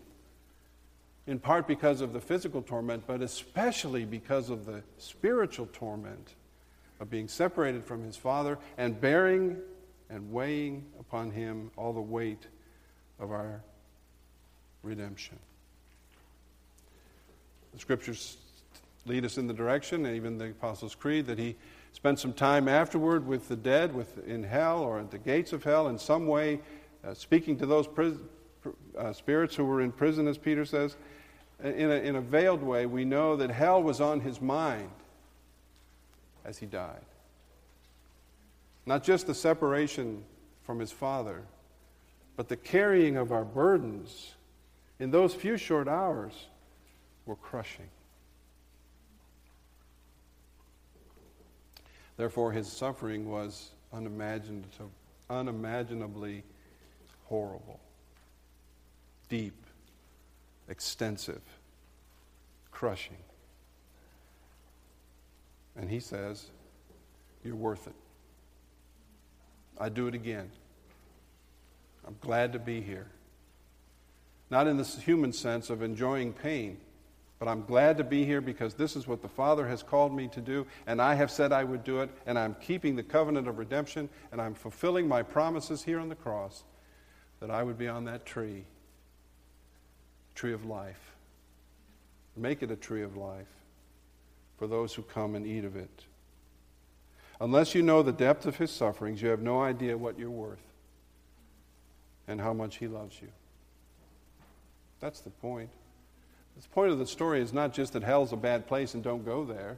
in 1.27 1.39
part 1.39 1.67
because 1.67 2.01
of 2.01 2.13
the 2.13 2.21
physical 2.21 2.61
torment, 2.61 3.03
but 3.05 3.21
especially 3.21 4.05
because 4.05 4.49
of 4.49 4.65
the 4.65 4.81
spiritual 4.97 5.67
torment 5.73 6.35
of 6.99 7.09
being 7.09 7.27
separated 7.27 7.83
from 7.83 8.03
his 8.03 8.15
Father 8.15 8.57
and 8.77 8.99
bearing 8.99 9.57
and 10.09 10.31
weighing 10.31 10.85
upon 10.99 11.31
him 11.31 11.71
all 11.75 11.93
the 11.93 12.01
weight 12.01 12.47
of 13.19 13.31
our 13.31 13.61
redemption. 14.83 15.37
The 17.73 17.79
scriptures 17.79 18.37
lead 19.05 19.25
us 19.25 19.37
in 19.37 19.47
the 19.47 19.53
direction, 19.53 20.05
and 20.05 20.15
even 20.15 20.37
the 20.37 20.51
Apostles' 20.51 20.95
Creed, 20.95 21.25
that 21.27 21.37
he 21.37 21.55
spent 21.91 22.19
some 22.19 22.33
time 22.33 22.67
afterward 22.67 23.25
with 23.25 23.47
the 23.47 23.55
dead 23.55 23.93
with, 23.93 24.25
in 24.27 24.43
hell 24.43 24.79
or 24.79 24.99
at 24.99 25.11
the 25.11 25.17
gates 25.17 25.53
of 25.53 25.63
hell 25.63 25.87
in 25.87 25.97
some 25.97 26.27
way, 26.27 26.59
uh, 27.05 27.13
speaking 27.13 27.57
to 27.57 27.65
those 27.65 27.87
uh, 28.97 29.13
spirits 29.13 29.55
who 29.55 29.65
were 29.65 29.81
in 29.81 29.91
prison, 29.91 30.27
as 30.27 30.37
Peter 30.37 30.65
says. 30.65 30.95
In 31.63 31.89
a, 31.89 31.95
in 31.95 32.15
a 32.17 32.21
veiled 32.21 32.61
way, 32.61 32.85
we 32.85 33.05
know 33.05 33.35
that 33.37 33.49
hell 33.49 33.81
was 33.81 34.01
on 34.01 34.19
his 34.19 34.41
mind 34.41 34.89
as 36.45 36.57
he 36.57 36.65
died. 36.65 37.05
Not 38.85 39.03
just 39.03 39.27
the 39.27 39.33
separation 39.33 40.23
from 40.63 40.79
his 40.79 40.91
Father, 40.91 41.43
but 42.35 42.49
the 42.49 42.55
carrying 42.55 43.17
of 43.17 43.31
our 43.31 43.45
burdens 43.45 44.35
in 44.99 45.11
those 45.11 45.33
few 45.33 45.57
short 45.57 45.87
hours 45.87 46.47
were 47.25 47.35
crushing. 47.35 47.89
Therefore, 52.17 52.51
his 52.51 52.71
suffering 52.71 53.29
was 53.29 53.71
unimaginably 55.29 56.43
horrible, 57.25 57.79
deep, 59.27 59.55
extensive, 60.69 61.41
crushing. 62.71 63.17
And 65.75 65.89
he 65.89 65.99
says, 65.99 66.45
You're 67.43 67.55
worth 67.55 67.87
it. 67.87 67.95
I'd 69.79 69.93
do 69.93 70.07
it 70.07 70.15
again. 70.15 70.49
I'm 72.07 72.15
glad 72.21 72.53
to 72.53 72.59
be 72.59 72.81
here. 72.81 73.07
Not 74.49 74.67
in 74.67 74.77
the 74.77 74.83
human 74.83 75.33
sense 75.33 75.69
of 75.69 75.81
enjoying 75.81 76.33
pain, 76.33 76.77
but 77.39 77.47
I'm 77.47 77.65
glad 77.65 77.97
to 77.97 78.03
be 78.03 78.25
here 78.25 78.41
because 78.41 78.75
this 78.75 78.95
is 78.95 79.07
what 79.07 79.21
the 79.21 79.27
Father 79.27 79.67
has 79.67 79.83
called 79.83 80.15
me 80.15 80.27
to 80.29 80.41
do, 80.41 80.67
and 80.87 81.01
I 81.01 81.15
have 81.15 81.31
said 81.31 81.51
I 81.51 81.63
would 81.63 81.83
do 81.83 82.01
it, 82.01 82.09
and 82.25 82.37
I'm 82.37 82.55
keeping 82.61 82.95
the 82.95 83.03
covenant 83.03 83.47
of 83.47 83.57
redemption, 83.57 84.07
and 84.31 84.39
I'm 84.39 84.53
fulfilling 84.53 85.07
my 85.07 85.23
promises 85.23 85.83
here 85.83 85.99
on 85.99 86.09
the 86.09 86.15
cross 86.15 86.63
that 87.39 87.49
I 87.49 87.63
would 87.63 87.77
be 87.77 87.87
on 87.87 88.05
that 88.05 88.25
tree, 88.25 88.63
tree 90.35 90.53
of 90.53 90.65
life. 90.65 91.15
Make 92.37 92.61
it 92.63 92.71
a 92.71 92.75
tree 92.75 93.01
of 93.01 93.17
life 93.17 93.47
for 94.57 94.67
those 94.67 94.93
who 94.93 95.01
come 95.01 95.35
and 95.35 95.45
eat 95.45 95.65
of 95.65 95.75
it. 95.75 96.05
Unless 97.41 97.75
you 97.75 97.81
know 97.81 98.01
the 98.01 98.13
depth 98.13 98.45
of 98.45 98.57
his 98.57 98.71
sufferings, 98.71 99.21
you 99.21 99.29
have 99.29 99.41
no 99.41 99.61
idea 99.61 99.97
what 99.97 100.17
you're 100.17 100.29
worth 100.29 100.61
and 102.27 102.39
how 102.39 102.53
much 102.53 102.77
he 102.77 102.87
loves 102.87 103.21
you. 103.21 103.27
That's 104.99 105.19
the 105.19 105.29
point. 105.29 105.69
The 106.55 106.67
point 106.69 106.91
of 106.91 106.99
the 106.99 107.07
story 107.07 107.41
is 107.41 107.51
not 107.51 107.73
just 107.73 107.93
that 107.93 108.03
hell's 108.03 108.31
a 108.31 108.37
bad 108.37 108.67
place 108.67 108.93
and 108.93 109.03
don't 109.03 109.25
go 109.25 109.43
there. 109.43 109.77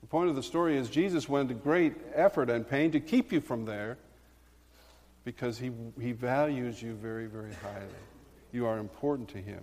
The 0.00 0.06
point 0.08 0.28
of 0.28 0.36
the 0.36 0.42
story 0.42 0.76
is 0.76 0.90
Jesus 0.90 1.28
went 1.28 1.48
to 1.48 1.54
great 1.54 1.94
effort 2.14 2.50
and 2.50 2.68
pain 2.68 2.90
to 2.92 3.00
keep 3.00 3.32
you 3.32 3.40
from 3.40 3.64
there 3.64 3.98
because 5.24 5.58
he, 5.58 5.70
he 6.00 6.12
values 6.12 6.82
you 6.82 6.94
very, 6.94 7.26
very 7.26 7.52
highly. 7.62 7.86
You 8.52 8.66
are 8.66 8.78
important 8.78 9.28
to 9.30 9.38
him. 9.38 9.62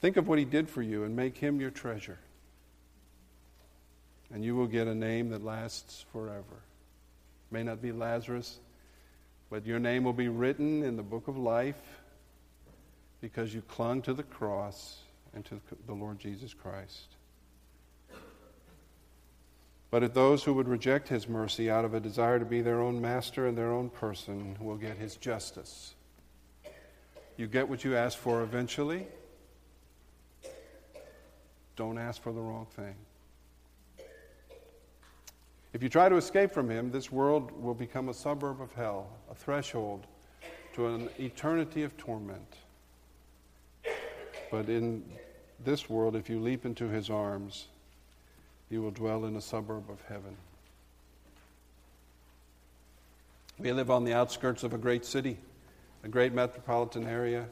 Think 0.00 0.16
of 0.16 0.28
what 0.28 0.38
he 0.38 0.44
did 0.44 0.68
for 0.68 0.82
you 0.82 1.04
and 1.04 1.14
make 1.16 1.36
him 1.36 1.60
your 1.60 1.70
treasure 1.70 2.18
and 4.32 4.44
you 4.44 4.54
will 4.54 4.66
get 4.66 4.86
a 4.86 4.94
name 4.94 5.30
that 5.30 5.44
lasts 5.44 6.04
forever. 6.12 6.62
May 7.50 7.62
not 7.62 7.80
be 7.80 7.92
Lazarus, 7.92 8.58
but 9.50 9.64
your 9.64 9.78
name 9.78 10.04
will 10.04 10.12
be 10.12 10.28
written 10.28 10.82
in 10.82 10.96
the 10.96 11.02
book 11.02 11.28
of 11.28 11.38
life 11.38 11.80
because 13.20 13.54
you 13.54 13.62
clung 13.62 14.02
to 14.02 14.12
the 14.12 14.22
cross 14.22 14.98
and 15.34 15.44
to 15.46 15.60
the 15.86 15.94
Lord 15.94 16.18
Jesus 16.18 16.52
Christ. 16.52 17.16
But 19.90 20.02
at 20.02 20.12
those 20.12 20.44
who 20.44 20.52
would 20.52 20.68
reject 20.68 21.08
his 21.08 21.26
mercy 21.26 21.70
out 21.70 21.86
of 21.86 21.94
a 21.94 22.00
desire 22.00 22.38
to 22.38 22.44
be 22.44 22.60
their 22.60 22.82
own 22.82 23.00
master 23.00 23.46
and 23.46 23.56
their 23.56 23.72
own 23.72 23.88
person 23.88 24.54
will 24.60 24.76
get 24.76 24.98
his 24.98 25.16
justice. 25.16 25.94
You 27.38 27.46
get 27.46 27.70
what 27.70 27.84
you 27.84 27.96
ask 27.96 28.18
for 28.18 28.42
eventually. 28.42 29.06
Don't 31.78 31.96
ask 31.96 32.20
for 32.20 32.32
the 32.32 32.40
wrong 32.40 32.66
thing. 32.74 32.96
If 35.72 35.80
you 35.80 35.88
try 35.88 36.08
to 36.08 36.16
escape 36.16 36.50
from 36.50 36.68
him, 36.68 36.90
this 36.90 37.12
world 37.12 37.52
will 37.52 37.72
become 37.72 38.08
a 38.08 38.14
suburb 38.14 38.60
of 38.60 38.72
hell, 38.72 39.08
a 39.30 39.34
threshold 39.36 40.04
to 40.74 40.88
an 40.88 41.08
eternity 41.20 41.84
of 41.84 41.96
torment. 41.96 42.56
But 44.50 44.68
in 44.68 45.04
this 45.64 45.88
world, 45.88 46.16
if 46.16 46.28
you 46.28 46.40
leap 46.40 46.66
into 46.66 46.88
his 46.88 47.10
arms, 47.10 47.68
you 48.70 48.82
will 48.82 48.90
dwell 48.90 49.24
in 49.24 49.36
a 49.36 49.40
suburb 49.40 49.88
of 49.88 50.00
heaven. 50.08 50.36
We 53.56 53.70
live 53.72 53.88
on 53.88 54.02
the 54.02 54.14
outskirts 54.14 54.64
of 54.64 54.74
a 54.74 54.78
great 54.78 55.04
city, 55.04 55.36
a 56.02 56.08
great 56.08 56.32
metropolitan 56.32 57.06
area, 57.06 57.46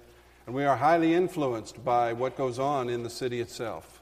and 0.47 0.55
we 0.55 0.65
are 0.65 0.77
highly 0.77 1.15
influenced 1.15 1.85
by 1.85 2.13
what 2.13 2.37
goes 2.37 2.59
on 2.59 2.89
in 2.89 3.05
the 3.05 3.11
city 3.11 3.41
itself. 3.41 3.96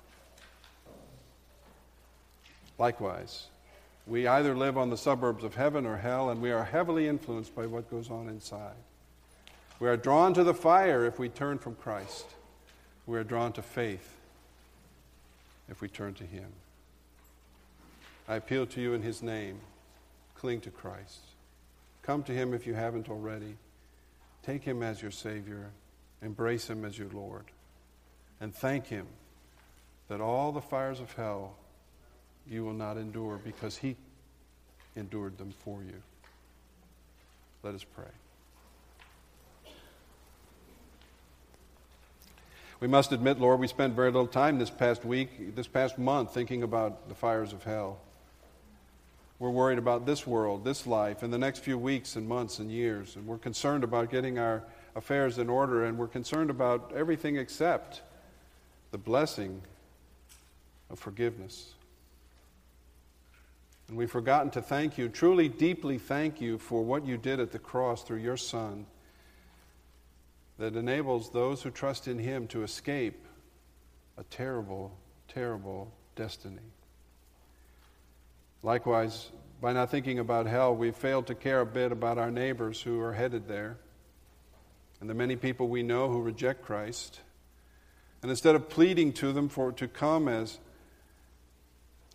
Likewise, 2.78 3.46
we 4.06 4.26
either 4.26 4.54
live 4.54 4.76
on 4.76 4.90
the 4.90 4.96
suburbs 4.96 5.44
of 5.44 5.54
heaven 5.54 5.86
or 5.86 5.96
hell, 5.96 6.30
and 6.30 6.42
we 6.42 6.50
are 6.50 6.64
heavily 6.64 7.08
influenced 7.08 7.54
by 7.54 7.66
what 7.66 7.90
goes 7.90 8.10
on 8.10 8.28
inside. 8.28 8.74
We 9.80 9.88
are 9.88 9.96
drawn 9.96 10.34
to 10.34 10.44
the 10.44 10.54
fire 10.54 11.04
if 11.04 11.18
we 11.18 11.28
turn 11.28 11.58
from 11.58 11.74
Christ. 11.74 12.26
We 13.06 13.18
are 13.18 13.24
drawn 13.24 13.52
to 13.52 13.62
faith 13.62 14.16
if 15.68 15.80
we 15.80 15.88
turn 15.88 16.14
to 16.14 16.24
Him. 16.24 16.46
I 18.28 18.36
appeal 18.36 18.66
to 18.66 18.80
you 18.80 18.94
in 18.94 19.02
His 19.02 19.22
name. 19.22 19.60
Cling 20.34 20.60
to 20.62 20.70
Christ. 20.70 21.20
Come 22.02 22.22
to 22.24 22.32
Him 22.32 22.52
if 22.52 22.66
you 22.66 22.74
haven't 22.74 23.08
already. 23.08 23.56
Take 24.42 24.64
Him 24.64 24.82
as 24.82 25.00
your 25.00 25.10
Savior. 25.10 25.70
Embrace 26.22 26.68
Him 26.68 26.84
as 26.84 26.98
your 26.98 27.08
Lord. 27.08 27.44
And 28.40 28.54
thank 28.54 28.86
Him 28.86 29.06
that 30.08 30.20
all 30.20 30.52
the 30.52 30.60
fires 30.60 31.00
of 31.00 31.12
hell 31.14 31.56
you 32.48 32.64
will 32.64 32.72
not 32.72 32.96
endure 32.96 33.40
because 33.42 33.76
he 33.76 33.96
endured 34.96 35.38
them 35.38 35.52
for 35.64 35.82
you. 35.82 36.02
Let 37.62 37.74
us 37.74 37.84
pray. 37.84 38.04
We 42.80 42.88
must 42.88 43.12
admit, 43.12 43.40
Lord, 43.40 43.60
we 43.60 43.66
spent 43.66 43.94
very 43.94 44.10
little 44.10 44.26
time 44.26 44.58
this 44.58 44.68
past 44.68 45.04
week, 45.04 45.54
this 45.54 45.66
past 45.66 45.96
month, 45.98 46.34
thinking 46.34 46.62
about 46.62 47.08
the 47.08 47.14
fires 47.14 47.52
of 47.52 47.62
hell. 47.62 47.98
We're 49.38 49.50
worried 49.50 49.78
about 49.78 50.04
this 50.04 50.26
world, 50.26 50.64
this 50.64 50.86
life, 50.86 51.22
in 51.22 51.30
the 51.30 51.38
next 51.38 51.60
few 51.60 51.78
weeks 51.78 52.16
and 52.16 52.28
months 52.28 52.58
and 52.58 52.70
years. 52.70 53.16
And 53.16 53.26
we're 53.26 53.38
concerned 53.38 53.84
about 53.84 54.10
getting 54.10 54.38
our 54.38 54.62
affairs 54.94 55.38
in 55.38 55.48
order, 55.48 55.84
and 55.84 55.96
we're 55.96 56.08
concerned 56.08 56.50
about 56.50 56.92
everything 56.94 57.36
except 57.36 58.02
the 58.90 58.98
blessing 58.98 59.62
of 60.90 60.98
forgiveness. 60.98 61.72
And 63.88 63.96
we've 63.96 64.10
forgotten 64.10 64.50
to 64.52 64.62
thank 64.62 64.96
you, 64.96 65.08
truly, 65.08 65.48
deeply 65.48 65.98
thank 65.98 66.40
you 66.40 66.58
for 66.58 66.82
what 66.82 67.06
you 67.06 67.16
did 67.16 67.40
at 67.40 67.52
the 67.52 67.58
cross 67.58 68.02
through 68.02 68.18
your 68.18 68.36
Son 68.36 68.86
that 70.58 70.76
enables 70.76 71.30
those 71.30 71.62
who 71.62 71.70
trust 71.70 72.08
in 72.08 72.18
Him 72.18 72.46
to 72.48 72.62
escape 72.62 73.26
a 74.16 74.24
terrible, 74.24 74.96
terrible 75.28 75.92
destiny. 76.16 76.72
Likewise, 78.62 79.30
by 79.60 79.72
not 79.72 79.90
thinking 79.90 80.18
about 80.18 80.46
hell, 80.46 80.74
we've 80.74 80.96
failed 80.96 81.26
to 81.26 81.34
care 81.34 81.60
a 81.60 81.66
bit 81.66 81.92
about 81.92 82.18
our 82.18 82.30
neighbors 82.30 82.80
who 82.80 83.00
are 83.00 83.12
headed 83.12 83.48
there. 83.48 83.76
and 85.00 85.10
the 85.10 85.14
many 85.14 85.36
people 85.36 85.68
we 85.68 85.82
know 85.82 86.08
who 86.08 86.22
reject 86.22 86.62
Christ. 86.62 87.20
And 88.22 88.30
instead 88.30 88.54
of 88.54 88.70
pleading 88.70 89.12
to 89.14 89.32
them 89.32 89.50
for 89.50 89.70
to 89.72 89.86
come 89.86 90.28
as 90.28 90.58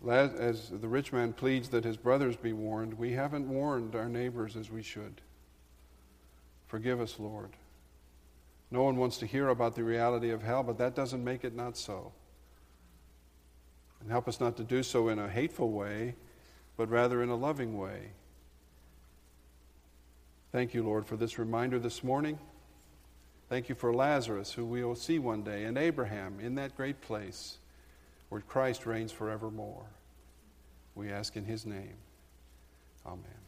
as 0.08 0.70
the 0.70 0.88
rich 0.88 1.12
man 1.12 1.32
pleads 1.32 1.68
that 1.70 1.84
his 1.84 1.96
brothers 1.96 2.36
be 2.36 2.52
warned, 2.52 2.94
we 2.94 3.12
haven't 3.12 3.48
warned 3.48 3.94
our 3.94 4.08
neighbors 4.08 4.56
as 4.56 4.70
we 4.70 4.82
should. 4.82 5.20
Forgive 6.66 7.00
us, 7.00 7.18
Lord. 7.18 7.50
No 8.70 8.82
one 8.82 8.96
wants 8.96 9.18
to 9.18 9.26
hear 9.26 9.48
about 9.48 9.74
the 9.74 9.84
reality 9.84 10.30
of 10.30 10.42
hell, 10.42 10.62
but 10.62 10.78
that 10.78 10.94
doesn't 10.94 11.22
make 11.22 11.44
it 11.44 11.54
not 11.54 11.76
so. 11.76 12.12
And 14.00 14.10
help 14.10 14.28
us 14.28 14.40
not 14.40 14.56
to 14.56 14.64
do 14.64 14.82
so 14.82 15.08
in 15.08 15.18
a 15.18 15.28
hateful 15.28 15.70
way, 15.70 16.14
but 16.76 16.88
rather 16.88 17.22
in 17.22 17.28
a 17.28 17.36
loving 17.36 17.76
way. 17.76 18.12
Thank 20.52 20.72
you, 20.72 20.82
Lord, 20.82 21.06
for 21.06 21.16
this 21.16 21.38
reminder 21.38 21.78
this 21.78 22.02
morning. 22.02 22.38
Thank 23.48 23.68
you 23.68 23.74
for 23.74 23.92
Lazarus, 23.92 24.52
who 24.52 24.64
we 24.64 24.82
will 24.82 24.94
see 24.94 25.18
one 25.18 25.42
day, 25.42 25.64
and 25.64 25.76
Abraham 25.76 26.38
in 26.40 26.54
that 26.54 26.76
great 26.76 27.00
place 27.02 27.58
where 28.30 28.40
Christ 28.40 28.86
reigns 28.86 29.12
forevermore. 29.12 29.86
We 30.94 31.10
ask 31.10 31.36
in 31.36 31.44
his 31.44 31.66
name. 31.66 31.96
Amen. 33.06 33.39